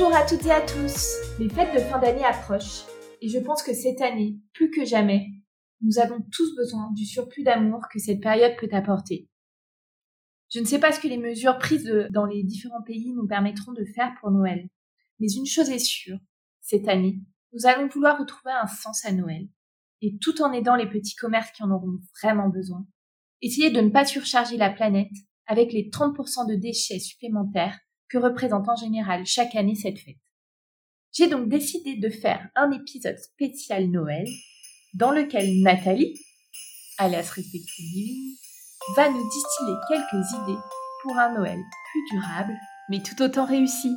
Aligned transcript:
Bonjour 0.00 0.16
à 0.16 0.24
toutes 0.24 0.46
et 0.46 0.50
à 0.50 0.62
tous. 0.62 1.18
Les 1.38 1.50
fêtes 1.50 1.74
de 1.74 1.78
fin 1.78 1.98
d'année 1.98 2.24
approchent 2.24 2.84
et 3.20 3.28
je 3.28 3.38
pense 3.38 3.62
que 3.62 3.74
cette 3.74 4.00
année, 4.00 4.38
plus 4.54 4.70
que 4.70 4.82
jamais, 4.82 5.26
nous 5.82 5.98
avons 5.98 6.22
tous 6.32 6.56
besoin 6.56 6.90
du 6.92 7.04
surplus 7.04 7.42
d'amour 7.42 7.82
que 7.92 7.98
cette 7.98 8.22
période 8.22 8.56
peut 8.58 8.70
apporter. 8.72 9.28
Je 10.50 10.60
ne 10.60 10.64
sais 10.64 10.80
pas 10.80 10.92
ce 10.92 11.00
que 11.00 11.06
les 11.06 11.18
mesures 11.18 11.58
prises 11.58 11.84
dans 12.12 12.24
les 12.24 12.42
différents 12.44 12.80
pays 12.80 13.12
nous 13.12 13.26
permettront 13.26 13.72
de 13.72 13.84
faire 13.94 14.14
pour 14.18 14.30
Noël, 14.30 14.70
mais 15.18 15.30
une 15.30 15.44
chose 15.44 15.68
est 15.68 15.78
sûre, 15.78 16.18
cette 16.62 16.88
année, 16.88 17.20
nous 17.52 17.66
allons 17.66 17.86
vouloir 17.88 18.18
retrouver 18.18 18.52
un 18.52 18.68
sens 18.68 19.04
à 19.04 19.12
Noël, 19.12 19.48
et 20.00 20.16
tout 20.16 20.40
en 20.40 20.50
aidant 20.54 20.76
les 20.76 20.88
petits 20.88 21.14
commerces 21.14 21.52
qui 21.52 21.62
en 21.62 21.70
auront 21.70 21.98
vraiment 22.22 22.48
besoin. 22.48 22.86
Essayez 23.42 23.70
de 23.70 23.82
ne 23.82 23.90
pas 23.90 24.06
surcharger 24.06 24.56
la 24.56 24.70
planète 24.70 25.12
avec 25.46 25.74
les 25.74 25.90
30% 25.90 26.48
de 26.48 26.54
déchets 26.54 27.00
supplémentaires 27.00 27.78
que 28.10 28.18
représente 28.18 28.68
en 28.68 28.76
général 28.76 29.24
chaque 29.24 29.54
année 29.54 29.74
cette 29.74 29.98
fête. 29.98 30.16
J'ai 31.12 31.28
donc 31.28 31.48
décidé 31.48 31.96
de 31.96 32.08
faire 32.08 32.48
un 32.54 32.70
épisode 32.72 33.18
spécial 33.18 33.90
Noël 33.90 34.26
dans 34.94 35.10
lequel 35.10 35.62
Nathalie, 35.62 36.20
alias 36.98 37.30
Respective 37.34 37.94
Living, 37.94 38.36
va 38.96 39.10
nous 39.10 39.28
distiller 39.28 39.76
quelques 39.88 40.30
idées 40.32 40.60
pour 41.02 41.16
un 41.16 41.34
Noël 41.34 41.58
plus 41.92 42.16
durable, 42.16 42.52
mais 42.90 43.02
tout 43.02 43.20
autant 43.22 43.44
réussi. 43.44 43.96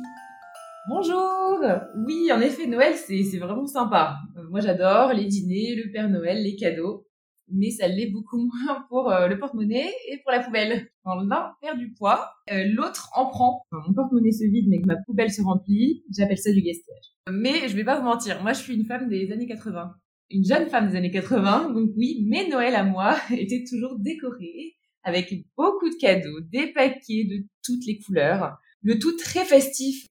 Bonjour 0.88 1.60
Oui, 2.06 2.30
en 2.32 2.40
effet, 2.40 2.66
Noël, 2.66 2.94
c'est 2.94 3.38
vraiment 3.38 3.66
sympa. 3.66 4.18
Euh, 4.36 4.42
moi, 4.50 4.60
j'adore 4.60 5.12
les 5.12 5.24
dîners, 5.24 5.74
le 5.76 5.90
Père 5.90 6.08
Noël, 6.08 6.42
les 6.42 6.56
cadeaux 6.56 7.06
mais 7.50 7.70
ça 7.70 7.88
l'est 7.88 8.10
beaucoup 8.10 8.38
moins 8.66 8.84
pour 8.88 9.10
euh, 9.10 9.28
le 9.28 9.38
porte-monnaie 9.38 9.92
et 10.08 10.18
pour 10.22 10.32
la 10.32 10.40
poubelle. 10.40 10.88
Quand 11.04 11.16
l'un 11.16 11.52
perd 11.60 11.78
du 11.78 11.92
poids, 11.92 12.30
euh, 12.50 12.64
l'autre 12.72 13.10
en 13.14 13.26
prend. 13.26 13.62
mon 13.72 13.92
porte-monnaie 13.92 14.32
se 14.32 14.44
vide, 14.44 14.66
mais 14.68 14.80
que 14.80 14.86
ma 14.86 14.96
poubelle 15.06 15.30
se 15.30 15.42
remplit, 15.42 16.04
j'appelle 16.10 16.38
ça 16.38 16.52
du 16.52 16.62
gaspillage. 16.62 17.14
Mais 17.30 17.68
je 17.68 17.76
vais 17.76 17.84
pas 17.84 17.98
vous 17.98 18.04
mentir, 18.04 18.42
moi 18.42 18.52
je 18.52 18.60
suis 18.60 18.74
une 18.74 18.84
femme 18.84 19.08
des 19.08 19.32
années 19.32 19.46
80. 19.46 19.94
Une 20.30 20.44
jeune 20.44 20.68
femme 20.68 20.90
des 20.90 20.96
années 20.96 21.10
80, 21.10 21.72
donc 21.72 21.90
oui, 21.96 22.24
mes 22.28 22.48
Noëls 22.48 22.74
à 22.74 22.84
moi 22.84 23.16
étaient 23.30 23.64
toujours 23.68 23.98
décorés 23.98 24.74
avec 25.02 25.34
beaucoup 25.56 25.90
de 25.90 25.96
cadeaux, 25.96 26.40
des 26.40 26.72
paquets 26.72 27.24
de 27.24 27.44
toutes 27.62 27.84
les 27.86 27.98
couleurs, 27.98 28.56
le 28.82 28.98
tout 28.98 29.16
très 29.16 29.44
festif. 29.44 30.06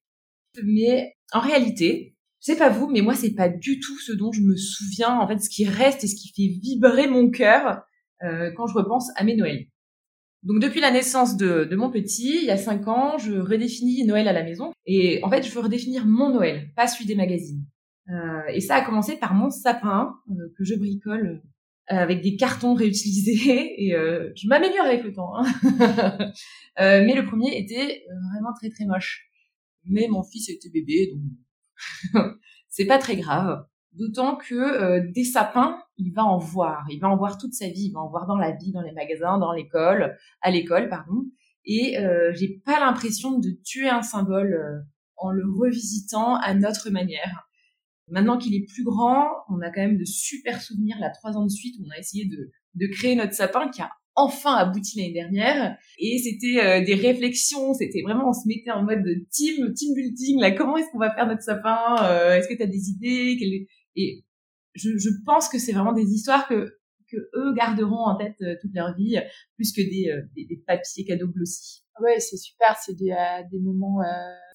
Mais 0.63 1.15
en 1.33 1.39
réalité, 1.39 2.12
c'est 2.43 2.57
pas 2.57 2.69
vous, 2.69 2.87
mais 2.87 3.01
moi 3.01 3.15
c'est 3.15 3.33
pas 3.33 3.47
du 3.47 3.79
tout 3.79 3.97
ce 3.99 4.11
dont 4.11 4.33
je 4.33 4.41
me 4.41 4.57
souviens. 4.57 5.17
En 5.17 5.27
fait, 5.29 5.39
ce 5.39 5.49
qui 5.49 5.65
reste 5.65 6.03
et 6.03 6.07
ce 6.07 6.15
qui 6.15 6.27
fait 6.35 6.59
vibrer 6.59 7.07
mon 7.07 7.31
cœur 7.31 7.83
euh, 8.21 8.51
quand 8.57 8.67
je 8.67 8.73
repense 8.73 9.09
à 9.15 9.23
mes 9.23 9.37
Noëls. 9.37 9.67
Donc 10.43 10.61
depuis 10.61 10.81
la 10.81 10.91
naissance 10.91 11.37
de, 11.37 11.73
mon 11.73 11.89
petit, 11.89 12.39
il 12.41 12.43
y 12.43 12.51
a 12.51 12.57
cinq 12.57 12.89
ans, 12.89 13.17
je 13.17 13.31
redéfinis 13.31 14.03
Noël 14.03 14.27
à 14.27 14.33
la 14.33 14.43
maison. 14.43 14.73
Et 14.85 15.23
en 15.23 15.29
fait, 15.29 15.43
je 15.43 15.51
veux 15.51 15.61
redéfinir 15.61 16.05
mon 16.05 16.33
Noël, 16.33 16.69
pas 16.75 16.85
celui 16.87 17.05
des 17.05 17.15
magazines. 17.15 17.63
Euh, 18.09 18.41
et 18.53 18.59
ça 18.59 18.75
a 18.75 18.81
commencé 18.81 19.15
par 19.15 19.33
mon 19.33 19.49
sapin 19.49 20.13
euh, 20.29 20.53
que 20.57 20.65
je 20.65 20.75
bricole 20.75 21.41
avec 21.87 22.21
des 22.21 22.35
cartons 22.35 22.73
réutilisés 22.73 23.73
et 23.77 23.91
je 23.91 24.47
m'améliore 24.49 24.85
avec 24.85 25.03
le 25.03 25.13
temps. 25.13 25.31
Hein. 25.37 25.45
mais 26.77 27.13
le 27.13 27.25
premier 27.25 27.57
était 27.57 28.03
vraiment 28.33 28.53
très 28.53 28.69
très 28.69 28.85
moche. 28.85 29.29
Mais 29.85 30.07
mon 30.09 30.23
fils 30.23 30.49
était 30.49 30.69
bébé, 30.69 31.11
donc 31.13 31.21
c'est 32.69 32.85
pas 32.85 32.97
très 32.97 33.15
grave. 33.15 33.65
D'autant 33.93 34.35
que 34.35 34.55
euh, 34.55 35.11
des 35.11 35.23
sapins, 35.23 35.77
il 35.97 36.11
va 36.13 36.23
en 36.23 36.37
voir. 36.37 36.85
Il 36.89 36.99
va 36.99 37.09
en 37.09 37.17
voir 37.17 37.37
toute 37.37 37.53
sa 37.53 37.67
vie. 37.67 37.85
Il 37.85 37.93
va 37.93 37.99
en 37.99 38.09
voir 38.09 38.25
dans 38.25 38.37
la 38.37 38.51
vie, 38.51 38.71
dans 38.71 38.81
les 38.81 38.91
magasins, 38.91 39.37
dans 39.37 39.51
l'école, 39.51 40.17
à 40.41 40.49
l'école, 40.49 40.89
pardon. 40.89 41.25
Et 41.65 41.99
euh, 41.99 42.31
j'ai 42.33 42.61
pas 42.65 42.79
l'impression 42.79 43.37
de 43.39 43.49
tuer 43.63 43.89
un 43.89 44.01
symbole 44.01 44.53
euh, 44.53 44.79
en 45.17 45.31
le 45.31 45.43
revisitant 45.47 46.35
à 46.37 46.53
notre 46.53 46.89
manière. 46.89 47.47
Maintenant 48.09 48.37
qu'il 48.37 48.53
est 48.55 48.65
plus 48.65 48.83
grand, 48.83 49.27
on 49.49 49.61
a 49.61 49.69
quand 49.69 49.81
même 49.81 49.97
de 49.97 50.05
super 50.05 50.61
souvenirs. 50.61 50.97
Là, 50.99 51.09
trois 51.09 51.37
ans 51.37 51.45
de 51.45 51.51
suite, 51.51 51.75
on 51.85 51.89
a 51.91 51.97
essayé 51.97 52.25
de, 52.25 52.51
de 52.75 52.87
créer 52.87 53.15
notre 53.15 53.33
sapin 53.33 53.69
qui 53.69 53.81
a 53.81 53.91
enfin 54.15 54.55
abouti 54.55 54.99
l'année 54.99 55.13
dernière. 55.13 55.77
Et 55.97 56.17
c'était 56.19 56.63
euh, 56.63 56.85
des 56.85 56.95
réflexions 56.95 57.73
c'était 57.73 58.01
vraiment 58.01 58.29
on 58.29 58.33
se 58.33 58.47
mettait 58.47 58.71
en 58.71 58.83
mode 58.83 59.05
team 59.31 59.73
team 59.73 59.93
building 59.95 60.39
là 60.39 60.51
comment 60.51 60.77
est-ce 60.77 60.87
qu'on 60.91 60.99
va 60.99 61.13
faire 61.13 61.27
notre 61.27 61.41
sapin 61.41 61.95
euh, 62.03 62.35
est-ce 62.35 62.47
que 62.47 62.55
tu 62.55 62.63
as 62.63 62.67
des 62.67 62.89
idées 62.89 63.67
et 63.95 64.23
je, 64.75 64.97
je 64.97 65.09
pense 65.25 65.49
que 65.49 65.59
c'est 65.59 65.71
vraiment 65.71 65.93
des 65.93 66.09
histoires 66.11 66.47
que 66.47 66.79
que 67.11 67.17
eux 67.35 67.53
garderont 67.53 68.05
en 68.05 68.15
tête 68.17 68.35
euh, 68.41 68.55
toute 68.61 68.71
leur 68.73 68.95
vie 68.95 69.19
plus 69.55 69.71
que 69.71 69.81
des, 69.81 70.11
des, 70.35 70.45
des, 70.45 70.63
papiers 70.65 71.05
cadeaux 71.05 71.27
glossy. 71.27 71.83
Ouais 72.01 72.19
c'est 72.19 72.37
super 72.37 72.75
c'est 72.83 72.95
des, 72.95 73.15
des 73.51 73.59
moments 73.59 73.99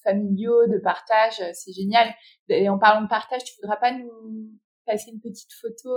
familiaux 0.03 0.67
de 0.67 0.77
partage 0.79 1.41
c'est 1.53 1.73
génial. 1.73 2.13
Et 2.49 2.67
en 2.67 2.77
parlant 2.77 3.03
de 3.03 3.07
partage 3.07 3.43
tu 3.45 3.53
voudras 3.61 3.77
pas 3.77 3.97
nous 3.97 4.51
passer 4.85 5.11
une 5.11 5.21
petite 5.21 5.53
photo 5.61 5.95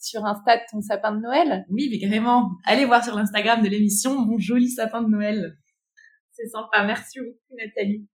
sur 0.00 0.24
Insta 0.24 0.56
de 0.56 0.62
ton 0.70 0.80
sapin 0.80 1.12
de 1.12 1.20
Noël 1.20 1.66
Oui, 1.68 1.88
mais 1.90 1.98
carrément. 1.98 2.50
Allez 2.64 2.84
voir 2.84 3.04
sur 3.04 3.14
l'Instagram 3.14 3.62
de 3.62 3.68
l'émission 3.68 4.18
mon 4.18 4.38
joli 4.38 4.68
sapin 4.68 5.02
de 5.02 5.08
Noël. 5.08 5.56
C'est 6.32 6.48
sympa. 6.48 6.84
Merci 6.84 7.20
beaucoup, 7.20 7.56
Nathalie. 7.58 8.08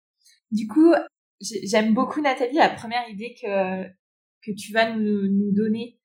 Du 0.51 0.67
coup, 0.67 0.93
j'aime 1.41 1.95
beaucoup, 1.95 2.21
Nathalie, 2.21 2.57
la 2.57 2.71
première 2.71 3.09
idée 3.09 3.35
que, 3.41 3.85
que 4.45 4.53
tu 4.57 4.73
vas 4.73 4.95
nous, 4.95 5.29
nous 5.29 5.53
donner 5.53 5.99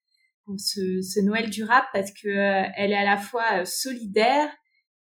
pour 0.46 0.60
ce, 0.60 1.02
ce 1.02 1.20
Noël 1.22 1.50
durable 1.50 1.88
parce 1.94 2.12
que 2.12 2.28
euh, 2.28 2.70
elle 2.76 2.92
est 2.92 2.98
à 2.98 3.06
la 3.06 3.18
fois 3.18 3.62
euh, 3.62 3.66
solidaire 3.66 4.50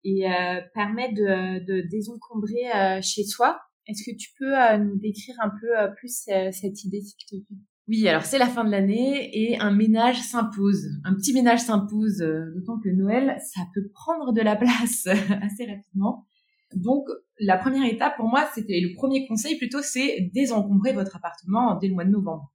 et 0.03 0.29
euh, 0.29 0.61
permet 0.73 1.11
de, 1.11 1.65
de 1.65 1.87
désencombrer 1.89 3.01
chez 3.01 3.25
soi. 3.25 3.59
Est-ce 3.85 4.09
que 4.09 4.15
tu 4.15 4.29
peux 4.37 4.77
nous 4.77 4.97
décrire 4.97 5.35
un 5.41 5.49
peu 5.49 5.93
plus 5.97 6.29
cette 6.51 6.83
idée, 6.85 7.01
s'il 7.01 7.17
te 7.25 7.45
plaît? 7.45 7.57
Oui, 7.89 8.07
alors 8.07 8.23
c'est 8.23 8.37
la 8.37 8.47
fin 8.47 8.63
de 8.63 8.69
l'année 8.69 9.31
et 9.33 9.57
un 9.57 9.71
ménage 9.71 10.21
s'impose. 10.21 10.89
Un 11.03 11.15
petit 11.15 11.33
ménage 11.33 11.61
s'impose, 11.61 12.21
euh, 12.21 12.53
d'autant 12.53 12.79
que 12.79 12.87
Noël, 12.87 13.39
ça 13.41 13.61
peut 13.73 13.89
prendre 13.91 14.31
de 14.31 14.41
la 14.41 14.55
place 14.55 15.07
assez 15.41 15.65
rapidement. 15.65 16.27
Donc 16.75 17.07
la 17.39 17.57
première 17.57 17.91
étape 17.91 18.15
pour 18.15 18.27
moi, 18.27 18.47
c'était 18.53 18.79
le 18.79 18.93
premier 18.93 19.27
conseil 19.27 19.57
plutôt, 19.57 19.81
c'est 19.81 20.29
désencombrer 20.35 20.93
votre 20.93 21.15
appartement 21.15 21.79
dès 21.79 21.87
le 21.87 21.95
mois 21.95 22.05
de 22.05 22.11
novembre. 22.11 22.53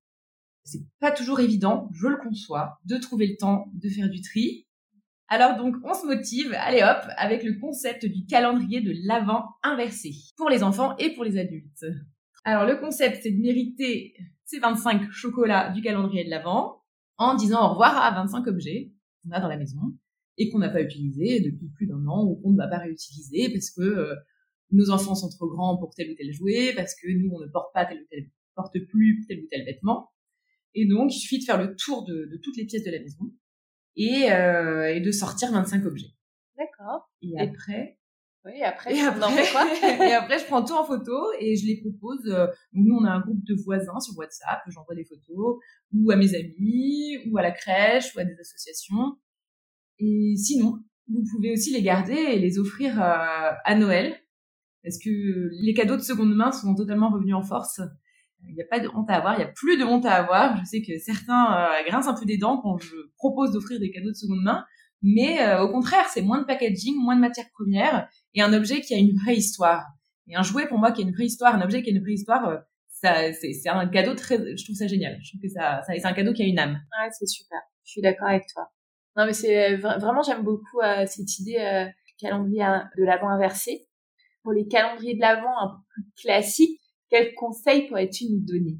C'est 0.62 0.86
pas 1.00 1.10
toujours 1.10 1.40
évident, 1.40 1.90
je 1.92 2.06
le 2.06 2.16
conçois, 2.16 2.78
de 2.84 2.96
trouver 2.96 3.26
le 3.26 3.36
temps 3.36 3.66
de 3.74 3.88
faire 3.88 4.08
du 4.08 4.20
tri. 4.20 4.68
Alors 5.26 5.56
donc 5.56 5.74
on 5.82 5.94
se 5.94 6.06
motive, 6.06 6.54
allez 6.60 6.84
hop, 6.84 7.10
avec 7.16 7.42
le 7.42 7.58
concept 7.58 8.06
du 8.06 8.24
calendrier 8.24 8.82
de 8.82 8.94
l'avant 9.04 9.46
inversé 9.64 10.12
pour 10.36 10.48
les 10.48 10.62
enfants 10.62 10.96
et 10.98 11.12
pour 11.12 11.24
les 11.24 11.38
adultes. 11.38 11.86
Alors 12.44 12.66
le 12.66 12.76
concept, 12.76 13.20
c'est 13.22 13.32
de 13.32 13.40
mériter 13.40 14.14
ces 14.44 14.58
25 14.58 15.10
chocolats 15.10 15.70
du 15.70 15.82
calendrier 15.82 16.24
de 16.24 16.30
l'Avent 16.30 16.82
en 17.16 17.34
disant 17.34 17.66
au 17.66 17.70
revoir 17.70 17.96
à 17.96 18.10
25 18.14 18.46
objets 18.46 18.92
qu'on 19.22 19.30
a 19.32 19.40
dans 19.40 19.48
la 19.48 19.56
maison 19.56 19.80
et 20.36 20.50
qu'on 20.50 20.58
n'a 20.58 20.68
pas 20.68 20.82
utilisé 20.82 21.40
depuis 21.40 21.68
plus 21.68 21.86
d'un 21.86 22.06
an 22.06 22.24
ou 22.24 22.36
qu'on 22.36 22.50
ne 22.50 22.56
va 22.56 22.68
pas 22.68 22.78
réutiliser 22.78 23.52
parce 23.52 23.70
que 23.70 23.82
euh, 23.82 24.14
nos 24.70 24.90
enfants 24.90 25.14
sont 25.14 25.28
trop 25.28 25.48
grands 25.48 25.76
pour 25.76 25.94
tel 25.94 26.10
ou 26.10 26.14
tel 26.14 26.32
jouet, 26.32 26.72
parce 26.74 26.94
que 26.94 27.08
nous 27.08 27.30
on 27.32 27.40
ne 27.40 27.46
porte 27.46 27.72
pas 27.72 27.86
tel 27.86 27.98
ou 27.98 28.06
tel 28.10 28.30
porte 28.54 28.78
plus 28.88 29.24
tel 29.26 29.40
ou 29.40 29.46
tel 29.50 29.64
vêtement. 29.64 30.10
Et 30.74 30.86
donc 30.86 31.14
il 31.14 31.18
suffit 31.18 31.38
de 31.38 31.44
faire 31.44 31.58
le 31.58 31.74
tour 31.76 32.04
de, 32.04 32.38
toutes 32.42 32.56
les 32.56 32.66
pièces 32.66 32.84
de 32.84 32.90
la 32.90 32.98
maison 32.98 33.32
et, 33.96 34.32
euh, 34.32 34.92
et 34.92 35.00
de 35.00 35.10
sortir 35.10 35.52
25 35.52 35.84
objets. 35.84 36.12
D'accord. 36.56 37.10
Et 37.22 37.38
après, 37.38 37.98
oui, 38.44 38.62
après, 38.62 38.94
et 38.94 39.00
après, 39.00 39.50
quoi 39.52 39.66
et 40.06 40.12
après, 40.12 40.38
je 40.38 40.44
prends 40.44 40.62
tout 40.62 40.74
en 40.74 40.84
photo 40.84 41.32
et 41.40 41.56
je 41.56 41.66
les 41.66 41.80
propose. 41.80 42.20
Euh, 42.26 42.46
nous, 42.74 42.94
on 42.94 43.04
a 43.04 43.10
un 43.10 43.20
groupe 43.20 43.42
de 43.42 43.54
voisins 43.54 43.98
sur 44.00 44.18
WhatsApp. 44.18 44.60
J'envoie 44.68 44.94
des 44.94 45.04
photos 45.04 45.58
ou 45.94 46.10
à 46.10 46.16
mes 46.16 46.34
amis, 46.34 47.18
ou 47.30 47.38
à 47.38 47.42
la 47.42 47.52
crèche, 47.52 48.14
ou 48.14 48.20
à 48.20 48.24
des 48.24 48.38
associations. 48.38 49.16
Et 49.98 50.34
sinon, 50.36 50.78
vous 51.08 51.24
pouvez 51.32 51.52
aussi 51.52 51.72
les 51.72 51.80
garder 51.80 52.12
et 52.12 52.38
les 52.38 52.58
offrir 52.58 53.00
euh, 53.02 53.52
à 53.64 53.74
Noël, 53.76 54.14
parce 54.82 54.98
que 54.98 55.48
les 55.62 55.72
cadeaux 55.72 55.96
de 55.96 56.02
seconde 56.02 56.34
main 56.34 56.52
sont 56.52 56.74
totalement 56.74 57.08
revenus 57.08 57.34
en 57.34 57.42
force. 57.42 57.80
Il 58.46 58.54
n'y 58.54 58.60
a 58.60 58.66
pas 58.66 58.78
de 58.78 58.88
honte 58.88 59.08
à 59.08 59.14
avoir, 59.14 59.34
il 59.36 59.38
n'y 59.38 59.44
a 59.44 59.52
plus 59.52 59.78
de 59.78 59.84
honte 59.84 60.04
à 60.04 60.16
avoir. 60.16 60.58
Je 60.58 60.64
sais 60.66 60.82
que 60.82 60.98
certains 60.98 61.56
euh, 61.56 61.88
grincent 61.88 62.10
un 62.10 62.14
peu 62.14 62.26
des 62.26 62.36
dents 62.36 62.60
quand 62.60 62.76
je 62.76 62.94
propose 63.16 63.52
d'offrir 63.52 63.80
des 63.80 63.90
cadeaux 63.90 64.10
de 64.10 64.16
seconde 64.16 64.42
main, 64.42 64.66
mais 65.00 65.38
au 65.60 65.68
contraire, 65.68 66.06
c'est 66.08 66.22
moins 66.22 66.40
de 66.40 66.46
packaging, 66.46 66.96
moins 66.96 67.14
de 67.14 67.20
matières 67.20 67.50
premières 67.52 68.08
et 68.34 68.42
un 68.42 68.52
objet 68.52 68.80
qui 68.80 68.94
a 68.94 68.98
une 68.98 69.16
vraie 69.16 69.36
histoire. 69.36 69.84
Et 70.28 70.36
un 70.36 70.42
jouet 70.42 70.66
pour 70.66 70.78
moi 70.78 70.92
qui 70.92 71.02
a 71.02 71.04
une 71.04 71.14
vraie 71.14 71.26
histoire, 71.26 71.54
un 71.54 71.62
objet 71.62 71.82
qui 71.82 71.90
a 71.90 71.92
une 71.92 72.02
vraie 72.02 72.14
histoire, 72.14 72.48
euh, 72.48 72.56
ça, 72.88 73.32
c'est, 73.32 73.52
c'est 73.52 73.68
un 73.68 73.86
cadeau 73.86 74.14
très, 74.14 74.38
je 74.56 74.64
trouve 74.64 74.76
ça 74.76 74.86
génial. 74.86 75.18
Je 75.22 75.30
trouve 75.30 75.42
que 75.42 75.48
ça, 75.48 75.82
ça 75.86 75.92
c'est 75.94 76.06
un 76.06 76.12
cadeau 76.12 76.32
qui 76.32 76.42
a 76.42 76.46
une 76.46 76.58
âme. 76.58 76.72
Ouais, 76.72 77.08
c'est 77.12 77.26
super. 77.26 77.58
Je 77.84 77.90
suis 77.90 78.00
d'accord 78.00 78.28
avec 78.28 78.44
toi. 78.52 78.70
Non, 79.16 79.26
mais 79.26 79.32
c'est 79.32 79.76
vraiment, 79.76 80.22
j'aime 80.22 80.42
beaucoup 80.42 80.80
euh, 80.80 81.04
cette 81.06 81.38
idée 81.38 81.58
euh, 81.58 81.86
calendrier 82.18 82.64
de 82.96 83.04
l'avant 83.04 83.28
inversé. 83.28 83.86
Pour 84.42 84.52
les 84.52 84.66
calendriers 84.66 85.14
de 85.14 85.20
l'avant 85.20 85.56
un 85.60 85.68
peu 85.68 85.82
plus 85.92 86.22
classiques, 86.22 86.80
quels 87.10 87.34
conseils 87.34 87.86
pourrais-tu 87.86 88.24
nous 88.30 88.40
donner? 88.40 88.78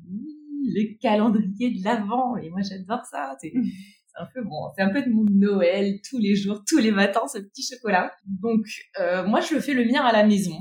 Le 0.67 0.99
calendrier 0.99 1.71
de 1.71 1.85
l'avant, 1.85 2.37
et 2.37 2.51
moi 2.51 2.61
j'adore 2.63 3.05
ça. 3.05 3.37
C'est 3.41 3.53
un 4.17 4.27
peu 4.33 4.43
bon, 4.43 4.71
c'est 4.77 4.83
un 4.83 4.91
peu 4.91 5.03
de 5.03 5.11
mon 5.11 5.25
Noël 5.25 6.01
tous 6.09 6.19
les 6.19 6.37
jours, 6.37 6.63
tous 6.67 6.79
les 6.79 6.91
matins, 6.91 7.27
ce 7.27 7.39
petit 7.39 7.63
chocolat. 7.63 8.13
Donc 8.27 8.65
euh, 9.01 9.27
moi 9.27 9.41
je 9.41 9.59
fais 9.59 9.75
le 9.75 9.85
mien 9.85 10.03
à 10.03 10.13
la 10.13 10.25
maison. 10.25 10.59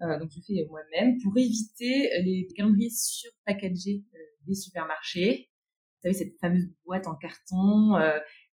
donc 0.00 0.30
je 0.30 0.40
fais 0.46 0.66
moi-même 0.68 1.18
pour 1.22 1.36
éviter 1.36 2.10
les 2.22 2.46
calendriers 2.56 2.90
surpackagés 2.90 4.04
des 4.46 4.54
supermarchés. 4.54 5.48
Vous 5.96 6.10
savez, 6.10 6.14
cette 6.14 6.38
fameuse 6.40 6.68
boîte 6.84 7.06
en 7.08 7.16
carton 7.16 7.98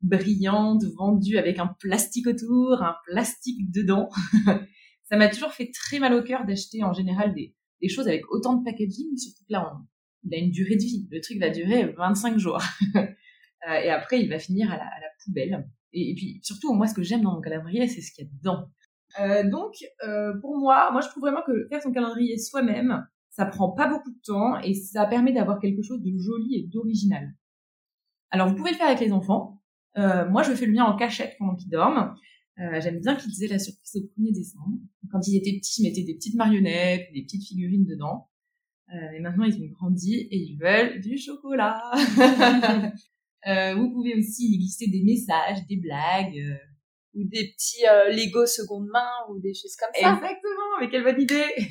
brillante, 0.04 0.84
vendue 0.96 1.38
avec 1.38 1.58
un 1.58 1.74
plastique 1.78 2.26
autour, 2.26 2.82
un 2.82 2.96
plastique 3.06 3.70
dedans. 3.70 4.08
ça 5.04 5.16
m'a 5.16 5.28
toujours 5.28 5.52
fait 5.52 5.70
très 5.72 5.98
mal 5.98 6.12
au 6.14 6.22
cœur 6.22 6.44
d'acheter 6.46 6.82
en 6.82 6.92
général 6.92 7.34
des, 7.34 7.54
des 7.80 7.88
choses 7.88 8.06
avec 8.06 8.22
autant 8.30 8.54
de 8.54 8.64
packaging, 8.64 9.16
surtout 9.16 9.44
que 9.44 9.52
là, 9.52 9.72
on, 9.72 9.86
il 10.24 10.34
a 10.34 10.38
une 10.38 10.50
durée 10.50 10.76
de 10.76 10.82
vie. 10.82 11.06
Le 11.10 11.20
truc 11.20 11.38
va 11.38 11.50
durer 11.50 11.92
25 11.92 12.38
jours. 12.38 12.62
Euh, 13.68 13.74
et 13.74 13.90
après, 13.90 14.20
il 14.20 14.28
va 14.28 14.38
finir 14.38 14.70
à 14.70 14.76
la, 14.76 14.90
poubelle. 15.24 15.66
Et, 15.92 16.14
puis, 16.14 16.40
surtout, 16.42 16.74
moi, 16.74 16.86
ce 16.86 16.94
que 16.94 17.02
j'aime 17.02 17.22
dans 17.22 17.34
mon 17.34 17.40
calendrier, 17.40 17.88
c'est 17.88 18.00
ce 18.00 18.12
qu'il 18.12 18.24
y 18.24 18.28
a 18.28 18.30
dedans. 18.30 18.68
Euh, 19.20 19.48
donc, 19.48 19.74
euh, 20.04 20.34
pour 20.40 20.58
moi, 20.58 20.90
moi, 20.92 21.00
je 21.00 21.08
trouve 21.08 21.22
vraiment 21.22 21.42
que 21.46 21.66
faire 21.68 21.80
son 21.82 21.92
calendrier 21.92 22.36
soi-même, 22.36 23.06
ça 23.30 23.46
prend 23.46 23.70
pas 23.70 23.88
beaucoup 23.88 24.10
de 24.10 24.20
temps 24.24 24.58
et 24.60 24.74
ça 24.74 25.06
permet 25.06 25.32
d'avoir 25.32 25.60
quelque 25.60 25.82
chose 25.82 26.02
de 26.02 26.12
joli 26.16 26.56
et 26.56 26.66
d'original. 26.66 27.32
Alors, 28.30 28.48
vous 28.48 28.54
pouvez 28.54 28.70
le 28.70 28.76
faire 28.76 28.88
avec 28.88 29.00
les 29.00 29.12
enfants. 29.12 29.62
Moi, 29.96 30.42
je 30.42 30.52
fais 30.52 30.66
le 30.66 30.72
mien 30.72 30.84
en 30.84 30.96
cachette 30.96 31.36
pendant 31.38 31.54
qu'ils 31.54 31.70
dorment. 31.70 32.14
J'aime 32.56 33.00
bien 33.00 33.14
qu'ils 33.14 33.44
aient 33.44 33.48
la 33.48 33.58
surprise 33.58 33.96
au 33.96 34.20
1er 34.20 34.34
décembre. 34.34 34.78
Quand 35.10 35.26
ils 35.26 35.36
étaient 35.36 35.56
petits, 35.56 35.82
ils 35.82 35.88
mettaient 35.88 36.02
des 36.02 36.14
petites 36.14 36.34
marionnettes, 36.34 37.12
des 37.12 37.22
petites 37.22 37.44
figurines 37.44 37.84
dedans. 37.84 38.28
Et 39.14 39.20
maintenant, 39.20 39.44
ils 39.44 39.54
ont 39.62 39.66
grandi 39.66 40.28
et 40.30 40.36
ils 40.36 40.56
veulent 40.56 41.00
du 41.00 41.16
chocolat. 41.16 41.80
euh, 43.46 43.74
vous 43.74 43.90
pouvez 43.90 44.14
aussi 44.16 44.54
y 44.54 44.58
glisser 44.58 44.86
des 44.88 45.02
messages, 45.02 45.66
des 45.68 45.76
blagues. 45.76 46.38
Euh, 46.38 46.56
ou 47.16 47.22
des 47.22 47.52
petits 47.54 47.86
euh, 47.86 48.10
Lego 48.10 48.44
seconde 48.44 48.88
main 48.92 49.08
ou 49.30 49.38
des 49.38 49.54
choses 49.54 49.76
comme 49.76 49.90
ça. 49.94 50.14
Exactement, 50.14 50.80
mais 50.80 50.90
quelle 50.90 51.04
bonne 51.04 51.20
idée 51.20 51.44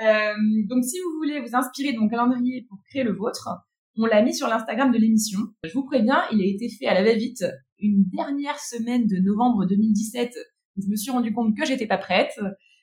euh, 0.00 0.34
Donc 0.68 0.84
si 0.84 0.96
vous 1.00 1.10
voulez 1.18 1.40
vous 1.40 1.56
inspirer 1.56 1.92
de 1.92 1.98
mon 1.98 2.08
calendrier 2.08 2.64
pour 2.68 2.78
créer 2.88 3.02
le 3.02 3.16
vôtre, 3.16 3.48
on 3.96 4.06
l'a 4.06 4.22
mis 4.22 4.32
sur 4.32 4.46
l'Instagram 4.46 4.92
de 4.92 4.98
l'émission. 4.98 5.40
Je 5.64 5.72
vous 5.72 5.84
préviens, 5.84 6.22
il 6.30 6.40
a 6.40 6.46
été 6.46 6.68
fait 6.68 6.86
à 6.86 6.94
la 6.94 7.02
va-vite 7.02 7.44
une 7.80 8.04
dernière 8.12 8.60
semaine 8.60 9.08
de 9.08 9.16
novembre 9.18 9.66
2017 9.66 10.32
je 10.76 10.88
me 10.88 10.96
suis 10.96 11.10
rendu 11.10 11.32
compte 11.32 11.56
que 11.56 11.64
j'étais 11.64 11.86
pas 11.86 11.98
prête, 11.98 12.32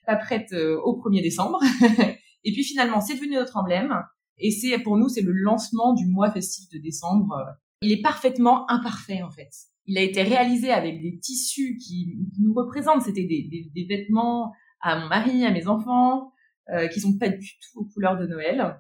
pas 0.06 0.15
prête 0.15 0.53
au 0.53 0.98
1er 0.98 1.21
décembre. 1.21 1.59
Et 2.44 2.53
puis 2.53 2.63
finalement, 2.63 3.01
c'est 3.01 3.15
devenu 3.15 3.36
notre 3.36 3.57
emblème. 3.57 3.94
Et 4.38 4.51
c'est 4.51 4.80
pour 4.80 4.98
nous, 4.98 5.09
c'est 5.09 5.21
le 5.21 5.33
lancement 5.33 5.94
du 5.94 6.07
mois 6.07 6.31
festif 6.31 6.69
de 6.71 6.80
décembre. 6.80 7.36
Il 7.81 7.91
est 7.91 8.01
parfaitement 8.01 8.69
imparfait 8.69 9.21
en 9.21 9.31
fait. 9.31 9.49
Il 9.85 9.97
a 9.97 10.01
été 10.01 10.21
réalisé 10.21 10.71
avec 10.71 11.01
des 11.01 11.19
tissus 11.19 11.77
qui, 11.77 12.15
nous 12.39 12.53
représentent. 12.53 13.01
C'était 13.01 13.25
des, 13.25 13.47
des, 13.49 13.69
des, 13.73 13.85
vêtements 13.85 14.51
à 14.79 14.99
mon 14.99 15.07
mari, 15.07 15.43
à 15.45 15.51
mes 15.51 15.67
enfants, 15.67 16.31
euh, 16.69 16.87
qui 16.87 16.99
sont 16.99 17.17
pas 17.17 17.29
du 17.29 17.49
tout 17.59 17.79
aux 17.79 17.85
couleurs 17.85 18.17
de 18.17 18.27
Noël. 18.27 18.79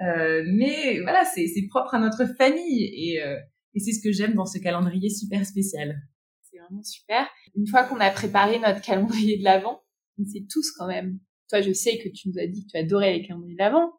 Euh, 0.00 0.44
mais 0.46 1.00
voilà, 1.02 1.24
c'est 1.24 1.66
propre 1.68 1.94
à 1.94 1.98
notre 1.98 2.24
famille 2.36 2.84
et, 2.84 3.22
euh, 3.22 3.36
et 3.74 3.80
c'est 3.80 3.92
ce 3.92 4.02
que 4.02 4.12
j'aime 4.12 4.34
dans 4.34 4.46
ce 4.46 4.58
calendrier 4.58 5.10
super 5.10 5.44
spécial. 5.44 6.00
C'est 6.42 6.58
vraiment 6.58 6.82
super. 6.82 7.28
Une 7.54 7.66
fois 7.66 7.84
qu'on 7.84 8.00
a 8.00 8.10
préparé 8.10 8.58
notre 8.58 8.80
calendrier 8.80 9.38
de 9.38 9.44
l'Avent, 9.44 9.82
on 10.18 10.24
sait 10.24 10.46
tous 10.48 10.72
quand 10.72 10.86
même 10.86 11.18
toi, 11.48 11.62
je 11.62 11.72
sais 11.72 11.98
que 11.98 12.08
tu 12.08 12.28
nous 12.28 12.38
as 12.38 12.46
dit 12.46 12.66
que 12.66 12.72
tu 12.72 12.76
adorais 12.76 13.14
les 13.14 13.26
calendriers 13.26 13.56
d'avant, 13.56 13.92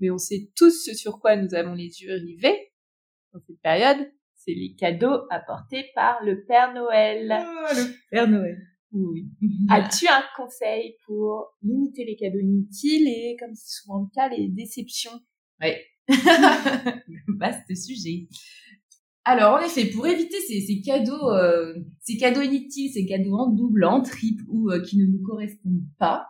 mais 0.00 0.10
on 0.10 0.18
sait 0.18 0.50
tous 0.56 0.84
ce 0.84 0.94
sur 0.94 1.20
quoi 1.20 1.36
nous 1.36 1.54
avons 1.54 1.74
les 1.74 2.02
yeux 2.02 2.14
rivés 2.14 2.72
dans 3.34 3.40
cette 3.46 3.60
période, 3.60 3.98
c'est 4.36 4.54
les 4.54 4.74
cadeaux 4.74 5.26
apportés 5.30 5.86
par 5.94 6.22
le 6.24 6.44
Père 6.44 6.72
Noël. 6.72 7.30
Ah, 7.32 7.72
le 7.74 7.92
Père 8.10 8.28
Noël. 8.28 8.56
Oui. 8.92 9.28
As-tu 9.70 10.06
un 10.08 10.22
conseil 10.36 10.96
pour 11.04 11.52
limiter 11.62 12.04
les 12.04 12.16
cadeaux 12.16 12.38
inutiles 12.38 13.08
et, 13.08 13.36
comme 13.38 13.54
c'est 13.54 13.82
souvent 13.82 14.00
le 14.00 14.06
cas, 14.14 14.28
les 14.28 14.48
déceptions? 14.48 15.20
Oui. 15.60 15.70
Vaste 17.38 17.74
sujet. 17.74 18.28
Alors, 19.24 19.54
en 19.54 19.64
effet, 19.64 19.86
pour 19.86 20.06
éviter 20.06 20.38
ces, 20.46 20.60
ces 20.60 20.80
cadeaux, 20.80 21.30
euh, 21.30 21.74
ces 22.02 22.16
cadeaux 22.16 22.42
inutiles, 22.42 22.92
ces 22.92 23.06
cadeaux 23.06 23.34
en 23.34 23.50
double, 23.50 23.84
en 23.84 24.02
triple 24.02 24.44
ou 24.48 24.70
euh, 24.70 24.82
qui 24.82 24.98
ne 24.98 25.06
nous 25.06 25.22
correspondent 25.22 25.88
pas, 25.98 26.26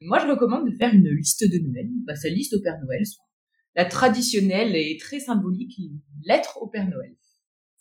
moi, 0.00 0.18
je 0.20 0.26
recommande 0.30 0.70
de 0.70 0.76
faire 0.76 0.92
une 0.92 1.08
liste 1.08 1.44
de 1.44 1.58
Noël, 1.58 1.88
bah, 2.06 2.14
sa 2.14 2.28
liste 2.28 2.54
au 2.54 2.60
Père 2.60 2.78
Noël, 2.82 3.02
la 3.74 3.84
traditionnelle 3.84 4.76
et 4.76 4.96
très 4.98 5.20
symbolique 5.20 5.78
lettre 6.24 6.58
au 6.60 6.68
Père 6.68 6.88
Noël. 6.88 7.14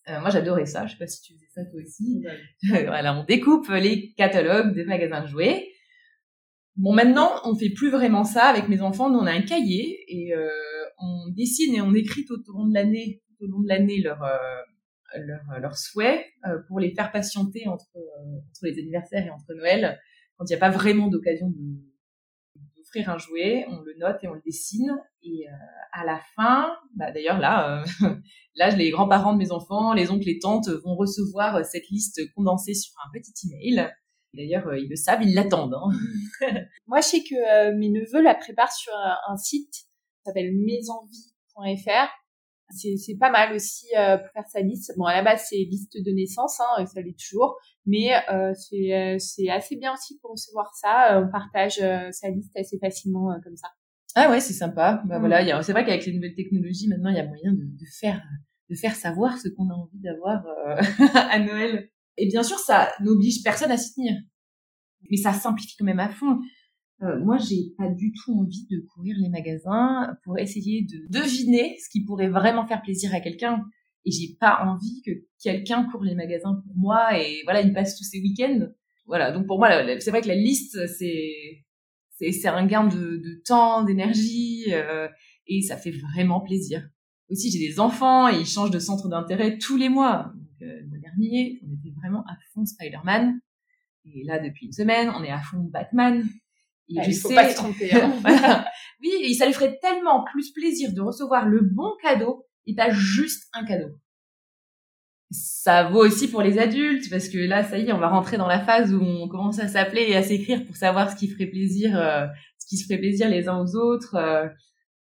Euh, 0.10 0.20
moi, 0.20 0.30
j'adorais 0.30 0.66
ça. 0.66 0.86
Je 0.86 0.94
sais 0.94 0.98
pas 0.98 1.08
si 1.08 1.22
tu 1.22 1.34
faisais 1.34 1.48
ça 1.54 1.66
toi 1.66 1.80
aussi. 1.82 2.24
voilà, 2.86 3.18
on 3.18 3.24
découpe 3.24 3.70
les 3.70 4.14
catalogues 4.14 4.74
des 4.74 4.84
magasins 4.84 5.22
de 5.22 5.28
jouets. 5.28 5.70
Bon, 6.76 6.94
maintenant, 6.94 7.32
on 7.46 7.56
fait 7.56 7.70
plus 7.70 7.92
vraiment 7.92 8.24
ça 8.24 8.46
avec 8.46 8.68
mes 8.68 8.82
enfants. 8.82 9.10
Nous, 9.10 9.20
on 9.20 9.28
a 9.28 9.32
un 9.32 9.44
cahier 9.44 10.04
et 10.08 10.34
euh, 10.34 10.50
on 11.00 11.30
dessine 11.30 11.76
et 11.76 11.82
on 11.82 11.94
écrit 11.94 12.26
tout 12.26 12.42
au 12.48 12.54
long 12.54 12.68
de 12.68 12.74
l'année, 12.74 13.22
tout 13.28 13.46
au 13.46 13.48
long 13.48 13.60
de 13.62 13.68
l'année 13.68 14.02
leurs 14.02 14.24
euh, 14.24 14.38
leurs 15.20 15.60
leur 15.60 15.78
souhaits 15.78 16.26
euh, 16.48 16.58
pour 16.68 16.80
les 16.80 16.94
faire 16.96 17.12
patienter 17.12 17.68
entre 17.68 17.86
entre 18.50 18.66
les 18.66 18.80
anniversaires 18.80 19.26
et 19.26 19.30
entre 19.30 19.54
Noël 19.54 20.00
quand 20.38 20.46
il 20.46 20.50
n'y 20.50 20.56
a 20.56 20.60
pas 20.60 20.72
vraiment 20.72 21.08
d'occasion 21.08 21.50
de 21.50 21.60
un 23.06 23.18
jouet, 23.18 23.66
on 23.70 23.82
le 23.82 23.94
note 23.98 24.18
et 24.24 24.28
on 24.28 24.34
le 24.34 24.42
dessine. 24.46 24.98
Et 25.22 25.48
euh, 25.48 25.52
à 25.92 26.06
la 26.06 26.20
fin, 26.36 26.76
bah, 26.96 27.12
d'ailleurs 27.12 27.40
là, 27.40 27.84
euh, 28.02 28.10
là, 28.56 28.70
les 28.70 28.92
grands-parents 28.92 29.34
de 29.34 29.38
mes 29.38 29.52
enfants, 29.52 29.94
les 29.94 30.12
oncles 30.12 30.30
et 30.30 30.40
tantes 30.40 30.70
vont 30.70 30.96
recevoir 30.96 31.66
cette 31.66 31.88
liste 31.90 32.22
condensée 32.34 32.74
sur 32.74 32.94
un 33.06 33.12
petit 33.14 33.34
email. 33.48 33.92
D'ailleurs, 34.34 34.68
euh, 34.68 34.80
ils 34.80 34.90
le 34.90 34.96
savent, 34.96 35.22
ils 35.22 35.34
l'attendent. 35.34 35.76
Hein. 35.76 36.58
Moi, 36.88 37.02
je 37.02 37.08
sais 37.08 37.24
que 37.24 37.72
mes 37.76 37.90
neveux 37.90 38.22
la 38.22 38.36
préparent 38.36 38.74
sur 38.74 38.94
un, 39.28 39.38
site 39.38 39.72
qui 39.72 40.24
s'appelle 40.26 40.52
maisenvie.fr 40.56 42.23
c'est 42.74 43.18
pas 43.20 43.32
mal 43.32 43.54
aussi 43.54 43.86
euh, 43.98 44.18
pour 44.18 44.28
faire 44.34 44.48
sa 44.48 44.62
liste. 44.62 44.94
Bon, 44.98 45.06
à 45.06 45.14
la 45.14 45.24
base, 45.24 45.46
c'est 45.50 45.58
liste 45.58 45.98
de 46.04 46.12
naissance, 46.12 46.60
hein, 46.60 46.86
ça 46.86 47.02
l'est 47.02 47.18
toujours, 47.18 47.58
mais 47.86 48.14
euh, 48.32 48.54
euh, 48.74 49.16
c'est 49.20 49.50
assez 49.50 49.76
bien 49.76 49.94
aussi 49.94 50.18
pour 50.20 50.32
recevoir 50.32 50.74
ça. 50.76 51.22
On 51.22 51.32
partage 51.32 51.82
sa 52.12 52.30
liste 52.30 52.56
assez 52.58 52.78
facilement 52.80 53.30
comme 53.44 53.56
ça. 53.56 53.68
Ah 54.16 54.30
ouais, 54.30 54.40
c'est 54.40 54.54
sympa. 54.54 55.02
Bah 55.06 55.20
voilà, 55.20 55.62
c'est 55.64 55.72
vrai 55.72 55.86
qu'avec 55.86 56.06
les 56.06 56.14
nouvelles 56.14 56.36
technologies, 56.36 56.88
maintenant, 56.88 57.10
il 57.10 57.16
y 57.16 57.20
a 57.20 57.28
moyen 57.28 57.52
de, 57.52 57.64
de 57.64 57.86
faire 58.00 58.22
de 58.70 58.76
faire 58.76 58.96
savoir 58.96 59.38
ce 59.38 59.50
qu'on 59.50 59.70
a 59.70 59.74
envie 59.74 60.00
d'avoir 60.00 60.44
à 61.16 61.40
Noël. 61.40 61.90
Et 62.18 62.28
bien 62.28 62.44
sûr, 62.44 62.58
ça 62.60 62.92
n'oblige 63.02 63.44
personne 63.44 63.72
à 63.72 63.78
s'y 63.78 63.94
tenir, 63.94 64.14
mais 65.10 65.18
ça 65.18 65.34
simplifie 65.34 65.76
quand 65.78 65.86
même 65.86 66.00
à 66.00 66.10
fond. 66.10 66.40
Euh, 67.04 67.20
moi, 67.20 67.38
j'ai 67.38 67.74
pas 67.78 67.90
du 67.90 68.14
tout 68.14 68.40
envie 68.40 68.66
de 68.70 68.80
courir 68.94 69.16
les 69.20 69.30
magasins 69.30 70.16
pour 70.24 70.40
essayer 70.40 70.84
de 70.84 71.06
deviner 71.10 71.76
ce 71.80 71.90
qui 71.90 72.06
pourrait 72.06 72.30
vraiment 72.30 72.66
faire 72.66 72.82
plaisir 72.82 73.14
à 73.14 73.20
quelqu'un. 73.20 73.64
Et 74.06 74.12
j'ai 74.12 74.36
pas 74.40 74.64
envie 74.66 75.02
que 75.06 75.12
quelqu'un 75.42 75.86
court 75.86 76.04
les 76.04 76.16
magasins 76.16 76.62
pour 76.66 76.76
moi 76.76 77.18
et 77.18 77.42
voilà, 77.46 77.62
il 77.62 77.74
passe 77.74 77.98
tous 77.98 78.04
ses 78.04 78.20
week-ends. 78.20 78.68
Voilà, 79.06 79.32
donc 79.32 79.48
pour 79.48 79.60
moi, 79.60 79.70
c'est 80.00 80.12
vrai 80.12 80.22
que 80.22 80.28
la 80.28 80.36
liste, 80.36 80.88
c'est 80.88 81.64
c'est 82.20 82.48
un 82.48 82.66
gain 82.66 82.88
de, 82.88 83.18
de 83.18 83.42
temps, 83.46 83.84
d'énergie 83.84 84.66
euh, 84.70 85.10
et 85.48 85.62
ça 85.62 85.76
fait 85.76 85.92
vraiment 85.92 86.40
plaisir. 86.40 86.88
Aussi, 87.30 87.52
j'ai 87.52 87.60
des 87.60 87.80
enfants 87.80 88.30
et 88.30 88.40
ils 88.40 88.46
changent 88.46 88.72
de 88.72 88.80
centre 88.80 89.10
d'intérêt 89.10 89.58
tous 89.58 89.76
les 89.76 89.90
mois. 89.90 90.32
Donc, 90.36 90.62
euh, 90.62 90.80
le 90.82 90.88
mois 90.88 91.00
dernier, 91.00 91.60
on 91.64 91.74
était 91.74 91.94
vraiment 91.98 92.22
à 92.22 92.36
fond 92.54 92.66
Spider-Man. 92.66 93.40
Et 94.06 94.24
là, 94.24 94.40
depuis 94.40 94.68
une 94.68 94.72
semaine, 94.72 95.10
on 95.18 95.24
est 95.24 95.32
à 95.32 95.40
fond 95.40 95.64
Batman. 95.64 96.24
Et 96.90 97.02
je 97.04 97.10
il 97.10 97.16
faut 97.16 97.30
pas 97.30 97.50
se 97.50 97.56
tromper. 97.56 97.92
Hein. 97.94 98.66
Oui, 99.04 99.12
et 99.22 99.34
ça 99.34 99.46
lui 99.46 99.54
ferait 99.54 99.78
tellement 99.82 100.24
plus 100.24 100.52
plaisir 100.52 100.94
de 100.94 101.02
recevoir 101.02 101.48
le 101.48 101.60
bon 101.60 101.92
cadeau 102.02 102.46
et 102.66 102.74
pas 102.74 102.90
juste 102.90 103.50
un 103.54 103.66
cadeau. 103.66 103.90
Ça 105.30 105.90
vaut 105.90 106.06
aussi 106.06 106.30
pour 106.30 106.42
les 106.42 106.58
adultes 106.58 107.10
parce 107.10 107.28
que 107.28 107.38
là, 107.38 107.64
ça 107.64 107.78
y 107.78 107.88
est, 107.88 107.92
on 107.92 108.00
va 108.00 108.08
rentrer 108.08 108.38
dans 108.38 108.48
la 108.48 108.62
phase 108.62 108.94
où 108.94 109.02
on 109.02 109.28
commence 109.28 109.60
à 109.60 109.68
s'appeler 109.68 110.04
et 110.08 110.16
à 110.16 110.24
s'écrire 110.24 110.66
pour 110.66 110.78
savoir 110.78 111.12
ce 111.12 111.18
qui 111.18 111.28
ferait 111.28 111.48
plaisir, 111.48 112.00
euh, 112.00 112.28
ce 112.60 112.68
qui 112.68 112.78
se 112.78 112.86
ferait 112.86 113.00
plaisir 113.00 113.28
les 113.28 113.50
uns 113.50 113.60
aux 113.60 113.76
autres. 113.76 114.16
Euh, 114.16 114.46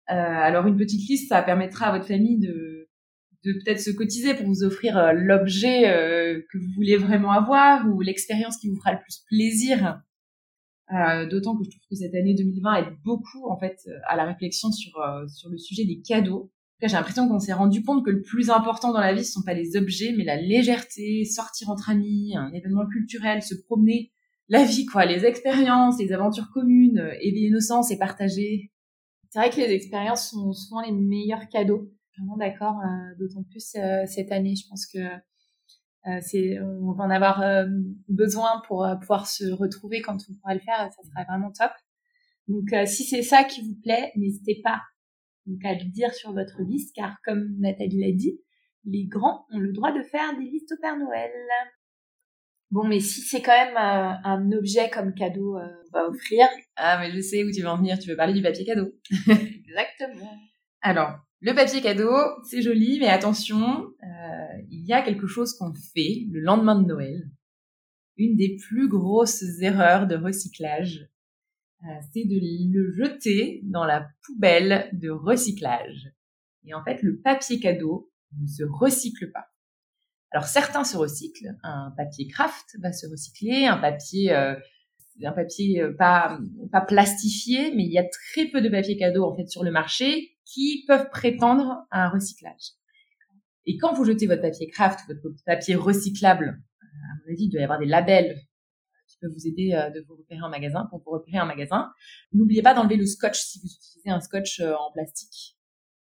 euh, 0.09 0.13
alors 0.13 0.67
une 0.67 0.77
petite 0.77 1.07
liste, 1.09 1.29
ça 1.29 1.41
permettra 1.41 1.87
à 1.87 1.91
votre 1.93 2.07
famille 2.07 2.37
de, 2.37 2.89
de 3.45 3.53
peut-être 3.53 3.79
se 3.79 3.89
cotiser 3.89 4.35
pour 4.35 4.45
vous 4.45 4.63
offrir 4.63 5.11
l'objet 5.13 5.83
que 6.51 6.57
vous 6.57 6.71
voulez 6.75 6.97
vraiment 6.97 7.31
avoir 7.31 7.87
ou 7.89 8.01
l'expérience 8.01 8.57
qui 8.57 8.69
vous 8.69 8.77
fera 8.77 8.93
le 8.93 8.99
plus 8.99 9.23
plaisir 9.27 10.01
D'autant 10.89 11.57
que 11.57 11.65
je 11.65 11.69
trouve 11.69 11.83
que 11.89 11.95
cette 11.95 12.15
année 12.15 12.33
2020 12.33 12.75
aide 12.75 12.97
beaucoup 13.03 13.49
en 13.49 13.59
fait 13.59 13.89
à 14.07 14.15
la 14.15 14.23
réflexion 14.23 14.71
sur 14.71 14.97
euh, 14.99 15.27
sur 15.27 15.49
le 15.49 15.57
sujet 15.57 15.83
des 15.83 15.99
cadeaux. 15.99 16.49
J'ai 16.81 16.87
l'impression 16.95 17.27
qu'on 17.27 17.39
s'est 17.39 17.53
rendu 17.53 17.83
compte 17.83 18.05
que 18.05 18.11
le 18.11 18.21
plus 18.21 18.49
important 18.51 18.93
dans 18.93 18.99
la 18.99 19.13
vie, 19.13 19.25
ce 19.25 19.33
sont 19.33 19.41
pas 19.41 19.55
les 19.55 19.75
objets, 19.75 20.13
mais 20.15 20.23
la 20.23 20.37
légèreté, 20.37 21.25
sortir 21.25 21.69
entre 21.69 21.89
amis, 21.89 22.35
un 22.37 22.53
événement 22.53 22.85
culturel, 22.85 23.41
se 23.41 23.55
promener, 23.55 24.11
la 24.47 24.63
vie 24.63 24.85
quoi, 24.85 25.05
les 25.05 25.25
expériences, 25.25 25.99
les 25.99 26.13
aventures 26.13 26.51
communes, 26.53 26.99
euh, 26.99 27.13
éveiller 27.19 27.49
nos 27.49 27.59
sens 27.59 27.91
et 27.91 27.97
partager. 27.97 28.71
C'est 29.29 29.39
vrai 29.39 29.49
que 29.49 29.57
les 29.57 29.73
expériences 29.73 30.29
sont 30.29 30.53
souvent 30.53 30.81
les 30.81 30.93
meilleurs 30.93 31.49
cadeaux. 31.49 31.91
Vraiment 32.17 32.37
d'accord, 32.37 32.79
euh, 32.79 33.15
d'autant 33.19 33.43
plus 33.43 33.75
cette 34.05 34.31
année. 34.31 34.55
Je 34.55 34.67
pense 34.69 34.87
que 34.87 34.99
c'est, 36.21 36.59
on 36.59 36.91
va 36.93 37.03
en 37.03 37.09
avoir 37.09 37.43
besoin 38.07 38.61
pour 38.67 38.87
pouvoir 38.99 39.27
se 39.27 39.45
retrouver 39.51 40.01
quand 40.01 40.17
on 40.29 40.33
pourra 40.35 40.53
le 40.53 40.59
faire. 40.59 40.89
Ça 40.91 41.03
sera 41.03 41.23
vraiment 41.23 41.51
top. 41.51 41.71
Donc, 42.47 42.69
si 42.87 43.03
c'est 43.03 43.23
ça 43.23 43.43
qui 43.43 43.61
vous 43.61 43.75
plaît, 43.81 44.11
n'hésitez 44.15 44.61
pas 44.63 44.81
donc 45.47 45.63
à 45.63 45.73
le 45.73 45.85
dire 45.85 46.13
sur 46.13 46.33
votre 46.33 46.61
liste, 46.61 46.93
car 46.95 47.17
comme 47.23 47.55
Nathalie 47.59 47.99
l'a 47.99 48.11
dit, 48.11 48.39
les 48.85 49.05
grands 49.05 49.45
ont 49.51 49.59
le 49.59 49.71
droit 49.71 49.91
de 49.91 50.03
faire 50.03 50.37
des 50.37 50.45
listes 50.45 50.71
au 50.73 50.81
Père 50.81 50.97
Noël. 50.97 51.31
Bon, 52.69 52.83
mais 52.83 52.99
si 52.99 53.21
c'est 53.21 53.41
quand 53.41 53.53
même 53.53 53.77
euh, 53.77 54.13
un 54.25 54.51
objet 54.51 54.89
comme 54.89 55.13
cadeau 55.13 55.57
euh, 55.57 55.67
on 55.93 55.97
va 55.97 56.07
offrir. 56.09 56.45
Ah, 56.75 56.99
mais 56.99 57.11
je 57.11 57.21
sais 57.21 57.45
où 57.45 57.51
tu 57.51 57.61
vas 57.61 57.73
en 57.73 57.77
venir. 57.77 57.97
Tu 57.97 58.09
veux 58.09 58.17
parler 58.17 58.33
du 58.33 58.41
papier 58.41 58.65
cadeau. 58.65 58.93
Exactement. 59.29 60.37
Alors, 60.81 61.17
le 61.39 61.53
papier 61.53 61.81
cadeau, 61.81 62.11
c'est 62.43 62.61
joli, 62.61 62.99
mais 62.99 63.09
attention, 63.09 63.93
euh, 64.03 64.61
il 64.69 64.85
y 64.85 64.93
a 64.93 65.01
quelque 65.01 65.27
chose 65.27 65.53
qu'on 65.53 65.73
fait 65.73 66.25
le 66.31 66.39
lendemain 66.41 66.81
de 66.81 66.87
Noël. 66.87 67.29
Une 68.17 68.35
des 68.35 68.55
plus 68.55 68.87
grosses 68.87 69.43
erreurs 69.61 70.07
de 70.07 70.15
recyclage, 70.15 71.07
c'est 72.11 72.25
de 72.25 72.39
le 72.73 72.91
jeter 72.91 73.61
dans 73.63 73.85
la 73.85 74.07
poubelle 74.25 74.89
de 74.93 75.11
recyclage. 75.11 76.11
Et 76.65 76.73
en 76.73 76.83
fait, 76.83 77.03
le 77.03 77.19
papier 77.19 77.59
cadeau 77.59 78.11
ne 78.41 78.47
se 78.47 78.63
recycle 78.63 79.31
pas. 79.31 79.47
Alors 80.31 80.45
certains 80.45 80.83
se 80.83 80.97
recyclent, 80.97 81.55
un 81.63 81.93
papier 81.95 82.27
craft 82.27 82.77
va 82.81 82.91
se 82.91 83.07
recycler, 83.07 83.65
un 83.65 83.77
papier 83.77 84.33
euh, 84.33 84.55
un 85.23 85.31
papier 85.31 85.81
euh, 85.81 85.93
pas 85.97 86.37
pas 86.71 86.81
plastifié, 86.81 87.73
mais 87.73 87.85
il 87.85 87.91
y 87.91 87.97
a 87.97 88.03
très 88.03 88.45
peu 88.45 88.61
de 88.61 88.69
papiers 88.69 88.97
cadeaux 88.97 89.23
en 89.23 89.35
fait 89.35 89.47
sur 89.47 89.63
le 89.63 89.71
marché 89.71 90.36
qui 90.53 90.85
peuvent 90.87 91.09
prétendre 91.09 91.85
à 91.91 92.05
un 92.05 92.09
recyclage. 92.09 92.73
Et 93.65 93.77
quand 93.77 93.93
vous 93.93 94.05
jetez 94.05 94.27
votre 94.27 94.41
papier 94.41 94.67
craft, 94.67 94.99
votre 95.07 95.43
papier 95.45 95.75
recyclable, 95.75 96.61
à 96.81 97.15
mon 97.25 97.33
avis, 97.33 97.43
il 97.43 97.49
doit 97.49 97.61
y 97.61 97.63
avoir 97.63 97.79
des 97.79 97.85
labels 97.85 98.39
qui 99.07 99.17
peuvent 99.19 99.31
vous 99.31 99.47
aider 99.47 99.73
euh, 99.73 99.89
de 99.89 100.05
vous 100.07 100.15
repérer 100.15 100.41
en 100.41 100.49
magasin, 100.49 100.87
pour 100.89 101.01
vous 101.03 101.11
repérer 101.11 101.39
en 101.39 101.45
magasin. 101.45 101.91
N'oubliez 102.31 102.61
pas 102.61 102.73
d'enlever 102.73 102.95
le 102.95 103.05
scotch 103.05 103.39
si 103.39 103.59
vous 103.59 103.67
utilisez 103.67 104.09
un 104.09 104.21
scotch 104.21 104.61
en 104.61 104.91
plastique. 104.93 105.57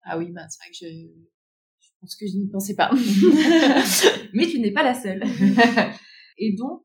Ah 0.04 0.18
oui, 0.18 0.32
bah, 0.32 0.48
c'est 0.50 0.60
vrai 0.60 0.72
que 0.72 0.78
je, 0.78 1.90
parce 2.02 2.16
que 2.16 2.28
je 2.28 2.38
n'y 2.38 2.48
pensais 2.48 2.76
pas. 2.76 2.92
Mais 4.34 4.48
tu 4.48 4.60
n'es 4.60 4.72
pas 4.72 4.84
la 4.84 4.94
seule. 4.94 5.24
et 6.38 6.56
donc, 6.56 6.84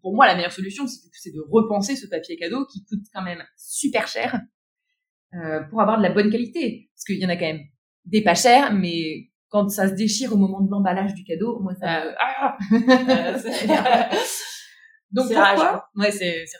pour 0.00 0.14
moi, 0.14 0.26
la 0.26 0.34
meilleure 0.34 0.52
solution, 0.52 0.86
c'est 0.86 1.32
de 1.32 1.40
repenser 1.50 1.96
ce 1.96 2.06
papier 2.06 2.36
cadeau 2.36 2.66
qui 2.66 2.84
coûte 2.84 3.04
quand 3.12 3.22
même 3.22 3.42
super 3.56 4.06
cher 4.06 4.40
euh, 5.34 5.60
pour 5.70 5.80
avoir 5.80 5.98
de 5.98 6.02
la 6.02 6.10
bonne 6.10 6.30
qualité. 6.30 6.90
Parce 6.94 7.04
qu'il 7.04 7.18
y 7.18 7.26
en 7.26 7.28
a 7.28 7.36
quand 7.36 7.46
même 7.46 7.64
des 8.04 8.22
pas 8.22 8.34
chers, 8.34 8.72
mais 8.72 9.28
quand 9.48 9.68
ça 9.68 9.88
se 9.88 9.94
déchire 9.94 10.32
au 10.32 10.36
moment 10.36 10.60
de 10.60 10.70
l'emballage 10.70 11.14
du 11.14 11.24
cadeau, 11.24 11.60
moi 11.60 11.74
ça 11.74 12.04
euh, 12.04 12.12
ah 12.18 12.56
euh, 12.72 13.38
Donc 15.10 15.26
pourquoi 15.28 15.88
Ouais, 15.96 16.10
c'est 16.10 16.44
c'est 16.46 16.58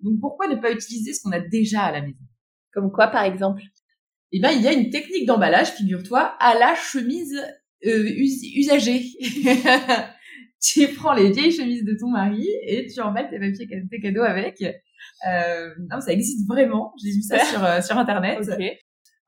Donc 0.00 0.20
pourquoi 0.20 0.48
ne 0.48 0.56
pas 0.56 0.72
utiliser 0.72 1.12
ce 1.14 1.22
qu'on 1.22 1.32
a 1.32 1.40
déjà 1.40 1.82
à 1.82 1.92
la 1.92 2.02
maison? 2.02 2.24
Comme 2.72 2.90
quoi, 2.90 3.08
par 3.08 3.24
exemple? 3.24 3.62
Eh 4.32 4.40
ben, 4.40 4.50
il 4.50 4.62
y 4.62 4.68
a 4.68 4.72
une 4.72 4.88
technique 4.90 5.26
d'emballage, 5.26 5.72
figure-toi, 5.72 6.34
à 6.40 6.54
la 6.54 6.74
chemise 6.74 7.38
euh, 7.84 8.08
usagée. 8.56 9.04
tu 10.62 10.88
prends 10.88 11.12
les 11.12 11.32
vieilles 11.32 11.52
chemises 11.52 11.84
de 11.84 11.96
ton 11.98 12.08
mari 12.08 12.48
et 12.66 12.86
tu 12.86 13.00
emballes 13.00 13.28
tes 13.28 13.38
papiers, 13.38 13.68
tes 13.90 14.00
cadeaux 14.00 14.22
avec. 14.22 14.62
Euh, 15.28 15.74
non, 15.90 16.00
ça 16.00 16.12
existe 16.12 16.46
vraiment. 16.46 16.92
J'ai 17.02 17.10
vu 17.10 17.22
ça 17.22 17.38
sur, 17.44 17.64
euh, 17.64 17.80
sur 17.80 17.98
Internet. 17.98 18.38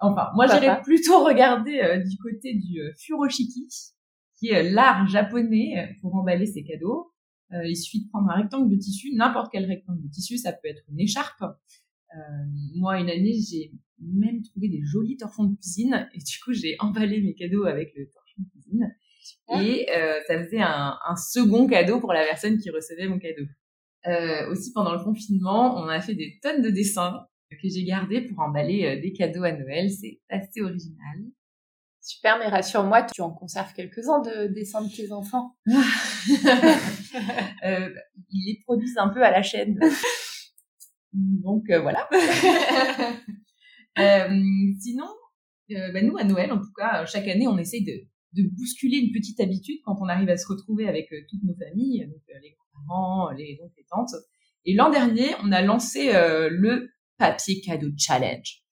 Enfin, 0.00 0.28
moi, 0.34 0.46
j'irais 0.46 0.82
plutôt 0.82 1.24
regarder 1.24 1.80
euh, 1.80 1.98
du 1.98 2.16
côté 2.18 2.54
du 2.54 2.80
furoshiki, 2.98 3.68
qui 4.38 4.48
est 4.48 4.70
l'art 4.70 5.06
japonais 5.06 5.96
pour 6.02 6.14
emballer 6.14 6.46
ses 6.46 6.64
cadeaux. 6.64 7.12
il 7.52 7.76
suffit 7.76 8.04
de 8.04 8.08
prendre 8.10 8.30
un 8.30 8.42
rectangle 8.42 8.70
de 8.70 8.76
tissu, 8.76 9.14
n'importe 9.14 9.50
quel 9.52 9.64
rectangle 9.64 10.02
de 10.02 10.08
tissu, 10.08 10.36
ça 10.36 10.52
peut 10.52 10.68
être 10.68 10.82
une 10.90 11.00
écharpe. 11.00 11.44
moi, 12.74 12.98
une 12.98 13.08
année, 13.08 13.34
j'ai 13.48 13.72
même 14.00 14.42
trouvé 14.42 14.68
des 14.68 14.82
jolis 14.82 15.16
torchons 15.16 15.44
de 15.44 15.54
cuisine. 15.56 16.08
Et 16.14 16.18
du 16.18 16.38
coup, 16.44 16.52
j'ai 16.52 16.76
emballé 16.80 17.22
mes 17.22 17.34
cadeaux 17.34 17.64
avec 17.64 17.92
le 17.96 18.06
torchon 18.10 18.42
de 18.42 18.50
cuisine. 18.50 18.94
Et 19.60 19.86
euh, 19.90 20.20
ça 20.26 20.42
faisait 20.42 20.60
un, 20.60 20.96
un, 21.06 21.16
second 21.16 21.66
cadeau 21.66 22.00
pour 22.00 22.12
la 22.12 22.24
personne 22.24 22.58
qui 22.58 22.70
recevait 22.70 23.08
mon 23.08 23.18
cadeau. 23.18 23.44
Euh, 24.06 24.50
aussi, 24.50 24.72
pendant 24.72 24.92
le 24.92 25.02
confinement, 25.02 25.76
on 25.76 25.88
a 25.88 26.00
fait 26.00 26.14
des 26.14 26.38
tonnes 26.42 26.62
de 26.62 26.70
dessins 26.70 27.26
que 27.54 27.68
j'ai 27.68 27.84
gardés 27.84 28.22
pour 28.22 28.40
emballer 28.40 28.84
euh, 28.84 29.00
des 29.00 29.12
cadeaux 29.12 29.44
à 29.44 29.52
Noël. 29.52 29.88
C'est 29.90 30.20
assez 30.28 30.60
original. 30.60 31.20
Super, 32.00 32.38
mais 32.38 32.48
rassure-moi, 32.48 33.04
tu 33.04 33.20
en 33.22 33.30
conserves 33.30 33.72
quelques-uns 33.72 34.20
de 34.20 34.48
dessins 34.48 34.82
de 34.82 34.94
tes 34.94 35.10
enfants. 35.10 35.56
euh, 35.66 35.72
ils 38.30 38.46
les 38.46 38.60
produisent 38.64 38.98
un 38.98 39.08
peu 39.08 39.22
à 39.22 39.30
la 39.30 39.42
chaîne. 39.42 39.78
Donc 41.12 41.70
euh, 41.70 41.80
voilà. 41.80 42.06
Sinon, 44.80 45.06
bah 45.70 46.02
nous 46.02 46.18
à 46.18 46.24
Noël, 46.24 46.52
en 46.52 46.58
tout 46.58 46.72
cas, 46.76 47.06
chaque 47.06 47.28
année, 47.28 47.48
on 47.48 47.56
essaye 47.56 47.84
de, 47.84 48.06
de 48.34 48.48
bousculer 48.48 48.98
une 48.98 49.12
petite 49.12 49.40
habitude 49.40 49.78
quand 49.84 49.96
on 50.00 50.08
arrive 50.08 50.28
à 50.28 50.36
se 50.36 50.46
retrouver 50.46 50.88
avec 50.88 51.12
euh, 51.12 51.20
toutes 51.30 51.44
nos 51.44 51.54
familles, 51.54 52.06
donc 52.06 52.22
les 52.42 52.50
grands-parents, 52.52 53.30
les 53.30 53.58
oncles, 53.62 53.74
les 53.78 53.86
tantes. 53.90 54.14
Et 54.64 54.74
l'an 54.74 54.90
dernier, 54.90 55.28
on 55.42 55.52
a 55.52 55.62
lancé 55.62 56.10
le 56.12 56.88
papier 57.18 57.60
cadeau 57.60 57.88
challenge. 57.98 58.64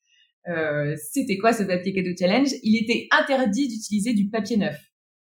Euh, 0.49 0.97
C'était 0.97 1.39
quoi 1.39 1.53
ce 1.53 1.63
papier 1.63 1.93
cadeau 1.93 2.11
challenge? 2.19 2.51
Il 2.63 2.83
était 2.83 3.09
interdit 3.11 3.69
d'utiliser 3.69 4.15
du 4.15 4.29
papier 4.29 4.57
neuf. 4.57 4.79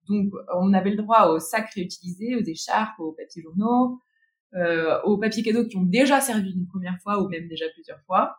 Donc, 0.08 0.32
on 0.56 0.72
avait 0.72 0.90
le 0.90 0.96
droit 0.96 1.28
aux 1.28 1.40
sacs 1.40 1.70
réutilisés, 1.74 2.36
aux 2.36 2.44
écharpes, 2.44 2.98
aux 2.98 3.12
papiers 3.12 3.42
journaux, 3.42 4.00
euh, 4.54 5.00
aux 5.04 5.18
papiers 5.18 5.42
cadeaux 5.42 5.66
qui 5.66 5.76
ont 5.76 5.84
déjà 5.84 6.20
servi 6.20 6.52
une 6.52 6.66
première 6.66 6.98
fois 7.02 7.22
ou 7.22 7.28
même 7.28 7.48
déjà 7.48 7.66
plusieurs 7.74 8.00
fois. 8.06 8.36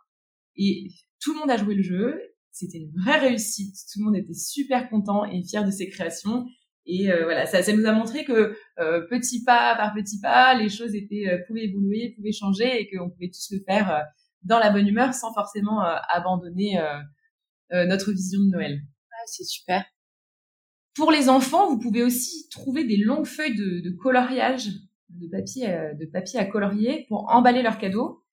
Et 0.58 0.88
tout 1.22 1.34
le 1.34 1.40
monde 1.40 1.52
a 1.52 1.58
joué 1.58 1.76
le 1.76 1.84
jeu. 1.84 2.22
C'était 2.52 2.80
une 2.80 2.92
vraie 2.92 3.20
réussite. 3.20 3.76
Tout 3.92 4.00
le 4.00 4.06
monde 4.06 4.16
était 4.18 4.34
super 4.34 4.90
content 4.90 5.26
et 5.26 5.42
fier 5.44 5.66
de 5.66 5.72
ses 5.72 5.90
créations. 5.90 6.46
Et 6.86 7.12
euh, 7.12 7.24
voilà, 7.24 7.46
ça, 7.46 7.62
ça, 7.62 7.74
nous 7.74 7.86
a 7.86 7.94
montré 7.94 8.26
que 8.26 8.56
euh, 8.80 9.08
petit 9.10 9.44
pas 9.44 9.76
par 9.76 9.94
petit 9.94 10.20
pas, 10.20 10.56
les 10.56 10.70
choses 10.70 10.96
étaient 10.96 11.28
euh, 11.28 11.38
pouvaient 11.48 11.66
évoluer, 11.66 12.14
pouvaient 12.16 12.32
changer 12.32 12.82
et 12.82 12.90
qu'on 12.90 13.10
pouvait 13.10 13.30
tous 13.30 13.52
le 13.52 13.60
faire 13.66 14.04
dans 14.44 14.58
la 14.58 14.72
bonne 14.72 14.88
humeur 14.88 15.14
sans 15.14 15.34
forcément 15.34 15.82
abandonner 15.82 16.80
notre 17.72 18.12
vision 18.12 18.40
de 18.42 18.50
Noël. 18.50 18.82
Ah, 19.12 19.24
c'est 19.28 19.44
super. 19.44 19.86
Pour 20.96 21.12
les 21.12 21.30
enfants, 21.30 21.70
vous 21.70 21.78
pouvez 21.78 22.02
aussi 22.02 22.50
trouver 22.50 22.84
des 22.84 22.98
longues 22.98 23.28
feuilles 23.28 23.56
de, 23.56 23.82
de 23.82 23.96
coloriage, 23.96 24.70
de 25.10 25.28
papier, 25.28 25.68
de 25.68 26.06
papier 26.08 26.40
à 26.40 26.46
colorier 26.46 27.06
pour 27.08 27.30
emballer 27.30 27.62
leurs 27.62 27.78
cadeaux. 27.78 28.24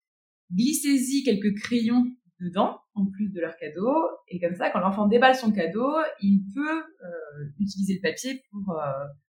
Glissez-y 0.51 1.25
quelques 1.25 1.55
crayons 1.61 2.07
dedans, 2.41 2.79
plus 3.07 3.31
de 3.31 3.41
leur 3.41 3.57
cadeau. 3.57 3.93
Et 4.29 4.41
comme 4.41 4.55
ça, 4.55 4.71
quand 4.71 4.81
l'enfant 4.81 5.07
déballe 5.07 5.35
son 5.35 5.53
cadeau, 5.53 5.97
il 6.21 6.43
peut 6.55 6.79
euh, 6.79 7.45
utiliser 7.59 7.95
le 7.95 8.01
papier 8.01 8.43
pour, 8.51 8.79
euh, 8.79 8.85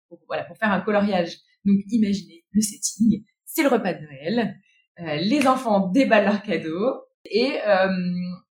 pour, 0.09 0.21
voilà, 0.27 0.45
pour 0.45 0.57
faire 0.57 0.71
un 0.71 0.81
coloriage. 0.81 1.37
Donc 1.65 1.79
imaginez 1.89 2.45
le 2.53 2.61
setting, 2.61 3.25
c'est 3.45 3.63
le 3.63 3.69
repas 3.69 3.95
de 3.95 4.01
Noël, 4.01 4.57
euh, 5.01 5.17
les 5.17 5.47
enfants 5.47 5.89
déballent 5.89 6.25
leur 6.25 6.43
cadeau, 6.43 7.03
et 7.29 7.59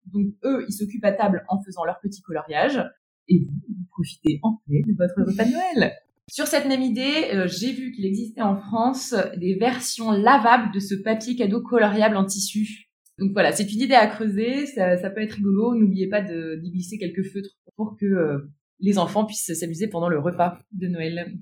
donc 0.05 0.27
eux, 0.45 0.65
ils 0.67 0.71
s'occupent 0.71 1.03
à 1.03 1.11
table 1.11 1.43
en 1.49 1.61
faisant 1.61 1.83
leur 1.83 1.99
petit 1.99 2.21
coloriage, 2.21 2.81
et 3.27 3.39
vous, 3.39 3.75
profitez 3.91 4.39
en 4.43 4.61
paix 4.65 4.81
de 4.87 4.95
votre 4.97 5.29
repas 5.29 5.43
de 5.43 5.51
Noël. 5.51 5.93
Sur 6.29 6.47
cette 6.47 6.67
même 6.67 6.81
idée, 6.81 7.47
j'ai 7.47 7.73
vu 7.73 7.91
qu'il 7.91 8.05
existait 8.05 8.41
en 8.41 8.55
France 8.55 9.13
des 9.35 9.55
versions 9.55 10.11
lavables 10.11 10.73
de 10.73 10.79
ce 10.79 10.95
papier 10.95 11.35
cadeau 11.35 11.61
coloriable 11.61 12.15
en 12.15 12.23
tissu. 12.23 12.90
Donc 13.17 13.31
voilà, 13.33 13.51
c'est 13.51 13.71
une 13.71 13.81
idée 13.81 13.95
à 13.95 14.07
creuser, 14.07 14.65
ça, 14.65 15.09
peut 15.09 15.21
être 15.21 15.33
rigolo. 15.33 15.75
N'oubliez 15.75 16.07
pas 16.07 16.21
d'y 16.21 16.71
glisser 16.71 16.97
quelques 16.97 17.23
feutres 17.31 17.51
pour 17.75 17.95
que 17.99 18.05
euh, 18.05 18.39
les 18.79 18.97
enfants 18.97 19.25
puissent 19.25 19.53
s'amuser 19.53 19.87
pendant 19.87 20.09
le 20.09 20.19
repas 20.19 20.59
de 20.71 20.87
Noël. 20.87 21.37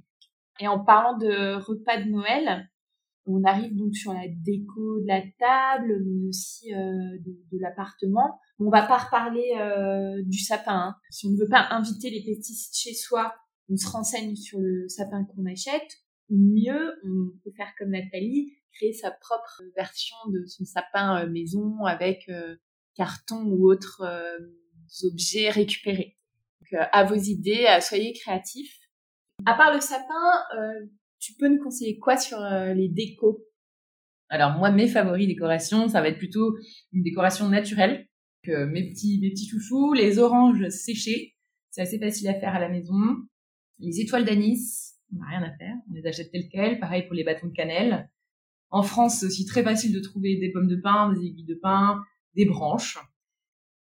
Et 0.59 0.67
en 0.67 0.83
parlant 0.83 1.17
de 1.17 1.55
repas 1.55 2.01
de 2.01 2.09
Noël, 2.09 2.69
on 3.25 3.43
arrive 3.43 3.75
donc 3.75 3.95
sur 3.95 4.13
la 4.13 4.27
déco 4.27 4.99
de 5.01 5.07
la 5.07 5.21
table, 5.39 6.03
mais 6.05 6.27
aussi 6.27 6.73
euh, 6.73 7.17
de, 7.25 7.31
de 7.51 7.61
l'appartement. 7.61 8.39
On 8.59 8.69
va 8.69 8.85
pas 8.85 8.97
reparler 8.97 9.53
euh, 9.57 10.21
du 10.25 10.39
sapin. 10.39 10.89
Hein. 10.89 10.95
Si 11.11 11.27
on 11.27 11.31
ne 11.31 11.37
veut 11.37 11.47
pas 11.49 11.67
inviter 11.71 12.09
les 12.09 12.23
pesticides 12.23 12.75
chez 12.75 12.93
soi, 12.93 13.33
on 13.69 13.77
se 13.77 13.87
renseigne 13.87 14.35
sur 14.35 14.59
le 14.59 14.87
sapin 14.89 15.23
qu'on 15.25 15.45
achète. 15.45 15.89
Mieux, 16.29 16.93
on 17.03 17.31
peut 17.43 17.51
faire 17.57 17.73
comme 17.77 17.89
Nathalie, 17.89 18.53
créer 18.73 18.93
sa 18.93 19.11
propre 19.11 19.63
version 19.75 20.15
de 20.27 20.45
son 20.45 20.63
sapin 20.65 21.23
euh, 21.23 21.29
maison 21.29 21.85
avec 21.85 22.29
euh, 22.29 22.55
carton 22.95 23.43
ou 23.45 23.69
autres 23.71 24.01
euh, 24.01 24.37
objets 25.03 25.49
récupérés. 25.49 26.17
Donc, 26.61 26.81
à 26.91 27.03
vos 27.03 27.15
idées, 27.15 27.65
soyez 27.81 28.13
créatifs. 28.13 28.77
À 29.45 29.55
part 29.55 29.73
le 29.73 29.79
sapin, 29.79 30.43
tu 31.19 31.33
peux 31.33 31.47
nous 31.47 31.63
conseiller 31.63 31.97
quoi 31.97 32.17
sur 32.17 32.37
les 32.39 32.89
décos? 32.89 33.43
Alors 34.27 34.51
moi, 34.51 34.69
mes 34.69 34.87
favoris 34.87 35.27
décorations, 35.27 35.87
ça 35.87 36.01
va 36.01 36.09
être 36.09 36.17
plutôt 36.17 36.55
une 36.91 37.01
décoration 37.01 37.47
naturelle. 37.49 38.07
Mes 38.45 38.89
petits 38.89 39.19
mes 39.21 39.31
petits 39.31 39.47
chouchous, 39.47 39.93
les 39.93 40.19
oranges 40.19 40.67
séchées, 40.69 41.35
c'est 41.71 41.81
assez 41.81 41.97
facile 41.97 42.27
à 42.27 42.39
faire 42.39 42.53
à 42.53 42.59
la 42.59 42.69
maison. 42.69 42.95
Les 43.79 44.01
étoiles 44.01 44.25
d'anis, 44.25 44.98
On 45.13 45.19
n'a 45.19 45.27
rien 45.27 45.43
à 45.43 45.51
faire. 45.57 45.75
On 45.89 45.93
les 45.93 46.05
achète 46.05 46.31
tels 46.31 46.49
quels. 46.49 46.79
Pareil 46.79 47.03
pour 47.03 47.15
les 47.15 47.23
bâtons 47.23 47.47
de 47.47 47.53
cannelle. 47.53 48.09
En 48.69 48.83
France, 48.83 49.19
c'est 49.19 49.25
aussi 49.25 49.45
très 49.45 49.63
facile 49.63 49.93
de 49.93 49.99
trouver 49.99 50.37
des 50.37 50.51
pommes 50.51 50.67
de 50.67 50.75
pin, 50.75 51.11
des 51.13 51.25
aiguilles 51.25 51.45
de 51.45 51.55
pin, 51.55 52.03
des 52.35 52.45
branches. 52.45 52.99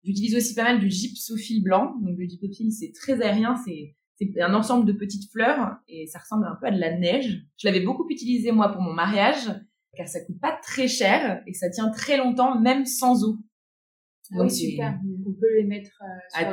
J'utilise 0.04 0.36
aussi 0.36 0.54
pas 0.54 0.64
mal 0.64 0.80
du 0.80 0.88
gypsophile 0.90 1.62
blanc. 1.62 1.96
Donc 2.00 2.16
le 2.16 2.26
gypsophile, 2.26 2.72
c'est 2.72 2.92
très 2.92 3.20
aérien, 3.20 3.56
c'est 3.56 3.94
c'est 4.18 4.40
un 4.40 4.52
ensemble 4.54 4.84
de 4.84 4.92
petites 4.92 5.30
fleurs 5.30 5.76
et 5.86 6.06
ça 6.08 6.18
ressemble 6.18 6.44
un 6.44 6.56
peu 6.60 6.66
à 6.66 6.70
de 6.72 6.80
la 6.80 6.96
neige. 6.96 7.40
Je 7.56 7.68
l'avais 7.68 7.80
beaucoup 7.80 8.06
utilisé 8.10 8.50
moi 8.50 8.72
pour 8.72 8.82
mon 8.82 8.92
mariage 8.92 9.48
car 9.96 10.08
ça 10.08 10.24
coûte 10.24 10.40
pas 10.40 10.58
très 10.62 10.88
cher 10.88 11.42
et 11.46 11.54
ça 11.54 11.70
tient 11.70 11.90
très 11.90 12.16
longtemps 12.16 12.60
même 12.60 12.84
sans 12.84 13.24
eau. 13.24 13.36
Ah 14.32 14.42
oui, 14.42 14.50
super. 14.50 14.98
On 15.26 15.32
peut 15.32 15.54
les 15.56 15.64
mettre 15.64 15.90
euh, 16.02 16.06
sur 16.30 16.40
à 16.40 16.52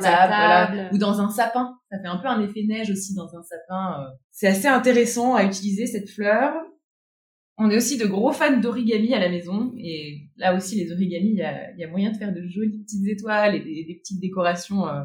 table, 0.68 0.94
ou 0.94 0.98
dans 0.98 1.20
un 1.20 1.28
sapin. 1.30 1.78
Ça 1.90 1.98
fait 2.00 2.08
un 2.08 2.16
peu 2.16 2.28
un 2.28 2.40
effet 2.42 2.62
neige 2.66 2.90
aussi 2.90 3.14
dans 3.14 3.28
un 3.36 3.42
sapin. 3.42 4.02
euh. 4.02 4.06
C'est 4.30 4.46
assez 4.46 4.66
intéressant 4.68 5.34
à 5.34 5.44
utiliser 5.44 5.86
cette 5.86 6.08
fleur. 6.08 6.54
On 7.58 7.70
est 7.70 7.76
aussi 7.76 7.96
de 7.98 8.06
gros 8.06 8.32
fans 8.32 8.58
d'origami 8.60 9.14
à 9.14 9.18
la 9.18 9.28
maison 9.30 9.72
et 9.78 10.28
là 10.36 10.54
aussi 10.54 10.76
les 10.76 10.92
origamis, 10.92 11.30
il 11.30 11.38
y 11.38 11.42
a, 11.42 11.74
y 11.76 11.84
a 11.84 11.88
moyen 11.88 12.12
de 12.12 12.16
faire 12.16 12.32
de 12.34 12.46
jolies 12.46 12.82
petites 12.82 13.06
étoiles 13.06 13.54
et 13.54 13.60
des, 13.60 13.84
des 13.84 13.94
petites 13.98 14.20
décorations, 14.20 14.86
euh, 14.88 15.04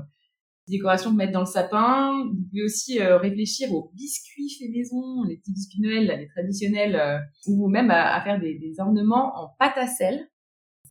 des 0.68 0.76
décorations 0.78 1.12
de 1.12 1.16
mettre 1.18 1.32
dans 1.34 1.40
le 1.42 1.46
sapin. 1.46 2.12
Vous 2.30 2.44
pouvez 2.50 2.64
aussi 2.64 3.02
réfléchir 3.02 3.74
aux 3.74 3.92
biscuits 3.96 4.50
faits 4.60 4.70
maison, 4.70 5.24
les 5.28 5.38
petits 5.38 5.54
biscuits 5.54 5.80
de 5.82 5.88
Noël, 5.88 6.06
là, 6.08 6.16
les 6.18 6.28
traditionnels, 6.28 7.22
ou 7.48 7.70
même 7.70 7.90
à, 7.90 8.16
à 8.16 8.22
faire 8.22 8.40
des, 8.40 8.58
des 8.60 8.80
ornements 8.80 9.32
en 9.38 9.50
pâte 9.58 9.78
à 9.78 9.88
sel. 9.88 10.28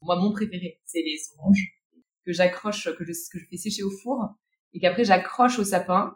Moi, 0.02 0.16
mon 0.16 0.33
préféré, 0.33 0.80
c'est 0.85 1.02
les 1.02 1.19
oranges 1.38 1.66
que 2.25 2.33
j'accroche, 2.33 2.85
que 2.97 3.04
je, 3.04 3.12
que 3.33 3.38
je 3.38 3.47
fais 3.50 3.57
sécher 3.57 3.83
au 3.83 3.90
four 3.90 4.25
et 4.73 4.80
qu'après 4.80 5.04
j'accroche 5.04 5.59
au 5.59 5.64
sapin 5.64 6.14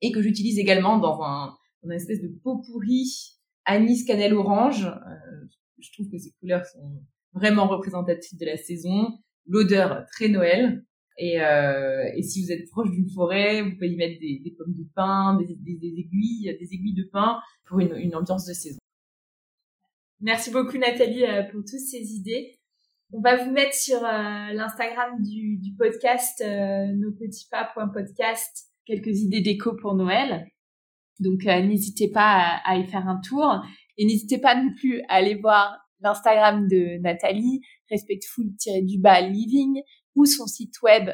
et 0.00 0.12
que 0.12 0.22
j'utilise 0.22 0.58
également 0.58 0.98
dans 0.98 1.22
un, 1.22 1.54
dans 1.82 1.90
une 1.90 1.96
espèce 1.96 2.20
de 2.20 2.28
pot 2.28 2.62
pourri 2.62 3.36
anis 3.64 4.04
cannelle 4.04 4.34
orange. 4.34 4.86
Euh, 4.86 5.46
je 5.78 5.92
trouve 5.92 6.08
que 6.10 6.18
ces 6.18 6.32
couleurs 6.40 6.64
sont 6.66 7.02
vraiment 7.32 7.68
représentatives 7.68 8.38
de 8.38 8.46
la 8.46 8.56
saison. 8.56 9.18
L'odeur 9.46 10.06
très 10.12 10.28
Noël. 10.28 10.84
Et, 11.18 11.40
euh, 11.40 12.10
et 12.14 12.22
si 12.22 12.44
vous 12.44 12.52
êtes 12.52 12.68
proche 12.70 12.90
d'une 12.90 13.08
forêt, 13.08 13.62
vous 13.62 13.72
pouvez 13.72 13.88
y 13.88 13.96
mettre 13.96 14.20
des, 14.20 14.40
des 14.44 14.50
pommes 14.50 14.74
de 14.74 14.86
pin, 14.94 15.38
des, 15.38 15.54
des, 15.54 15.94
aiguilles, 15.98 16.54
des 16.60 16.74
aiguilles 16.74 16.94
de 16.94 17.08
pin 17.10 17.40
pour 17.64 17.80
une, 17.80 17.96
une 17.96 18.14
ambiance 18.14 18.44
de 18.46 18.52
saison. 18.52 18.78
Merci 20.20 20.50
beaucoup 20.50 20.76
Nathalie 20.76 21.24
euh, 21.24 21.42
pour 21.44 21.60
toutes 21.60 21.80
ces 21.80 22.14
idées. 22.14 22.55
On 23.12 23.20
va 23.20 23.36
vous 23.36 23.52
mettre 23.52 23.74
sur 23.74 24.04
euh, 24.04 24.52
l'Instagram 24.52 25.22
du, 25.22 25.58
du 25.58 25.76
podcast 25.76 26.42
euh, 26.44 26.92
nospetitspas.podcast 26.92 28.66
quelques 28.84 29.20
idées 29.20 29.42
déco 29.42 29.76
pour 29.76 29.94
Noël. 29.94 30.44
Donc 31.20 31.46
euh, 31.46 31.62
n'hésitez 31.62 32.10
pas 32.10 32.60
à, 32.64 32.76
y 32.76 32.84
faire 32.84 33.06
un 33.08 33.20
tour 33.20 33.62
et 33.96 34.04
n'hésitez 34.04 34.38
pas 34.38 34.60
non 34.60 34.74
plus 34.74 35.02
à 35.08 35.14
aller 35.14 35.36
voir 35.36 35.78
l'Instagram 36.00 36.66
de 36.66 37.00
Nathalie 37.00 37.60
respectful-du-bas 37.90 39.20
living 39.20 39.82
ou 40.16 40.26
son 40.26 40.46
site 40.46 40.82
web 40.82 41.10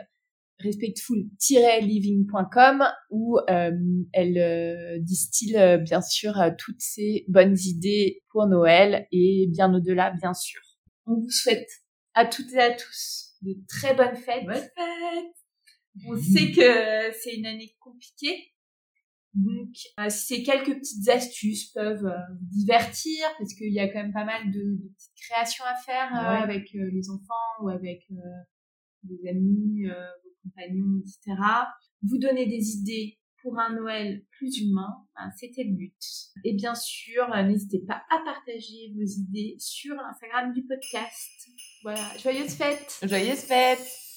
respectful-living.com 0.61 2.85
où 3.11 3.39
euh, 3.51 3.71
elle 4.13 5.03
distille 5.03 5.59
bien 5.85 6.01
sûr 6.01 6.33
toutes 6.59 6.81
ces 6.81 7.27
bonnes 7.29 7.59
idées 7.65 8.23
pour 8.31 8.47
Noël 8.47 9.07
et 9.13 9.47
bien 9.51 9.75
au-delà 9.75 10.11
bien 10.11 10.33
sûr. 10.35 10.61
On 11.07 11.17
vous 11.17 11.31
souhaite 11.31 11.82
à 12.15 12.27
toutes 12.27 12.53
et 12.53 12.59
à 12.61 12.71
tous 12.73 13.33
de 13.43 13.55
très 13.69 13.95
bonnes 13.95 14.17
fêtes. 14.17 14.45
Bonne 14.47 14.55
fête 14.55 15.35
On 16.07 16.17
sait 16.17 16.51
que 16.53 17.13
c'est 17.23 17.35
une 17.37 17.47
année 17.47 17.75
compliquée. 17.81 18.49
Donc, 19.35 19.75
euh, 19.99 20.11
ces 20.11 20.43
quelques 20.43 20.79
petites 20.79 21.09
astuces 21.09 21.71
peuvent 21.73 22.05
euh, 22.05 22.19
vous 22.39 22.47
divertir 22.51 23.27
parce 23.39 23.55
qu'il 23.55 23.73
y 23.73 23.81
a 23.81 23.89
quand 23.89 24.03
même 24.03 24.13
pas 24.13 24.27
mal 24.27 24.51
de, 24.51 24.61
de 24.61 24.89
petites 24.95 25.15
créations 25.17 25.65
à 25.65 25.75
faire 25.75 26.13
euh, 26.15 26.37
Ouais. 26.37 26.43
avec 26.43 26.71
les 26.73 27.09
enfants 27.11 27.63
ou 27.65 27.69
avec 27.71 28.07
des 29.05 29.29
amis, 29.29 29.85
vos 29.87 30.31
compagnons, 30.43 31.01
etc. 31.01 31.41
Vous 32.03 32.19
donner 32.19 32.45
des 32.47 32.73
idées 32.77 33.19
pour 33.43 33.59
un 33.59 33.75
Noël 33.75 34.25
plus 34.31 34.59
humain, 34.59 35.05
ben, 35.17 35.31
c'était 35.37 35.65
le 35.65 35.75
but. 35.75 36.03
Et 36.45 36.55
bien 36.55 36.75
sûr, 36.75 37.25
euh, 37.35 37.43
n'hésitez 37.43 37.81
pas 37.87 38.03
à 38.11 38.25
partager 38.25 38.93
vos 38.95 39.05
idées 39.05 39.57
sur 39.59 39.95
l'Instagram 39.95 40.53
du 40.53 40.63
podcast. 40.63 41.49
Voilà, 41.83 42.05
joyeuses 42.19 42.55
fêtes 42.55 43.01
Joyeuse 43.03 43.41
fête 43.41 44.12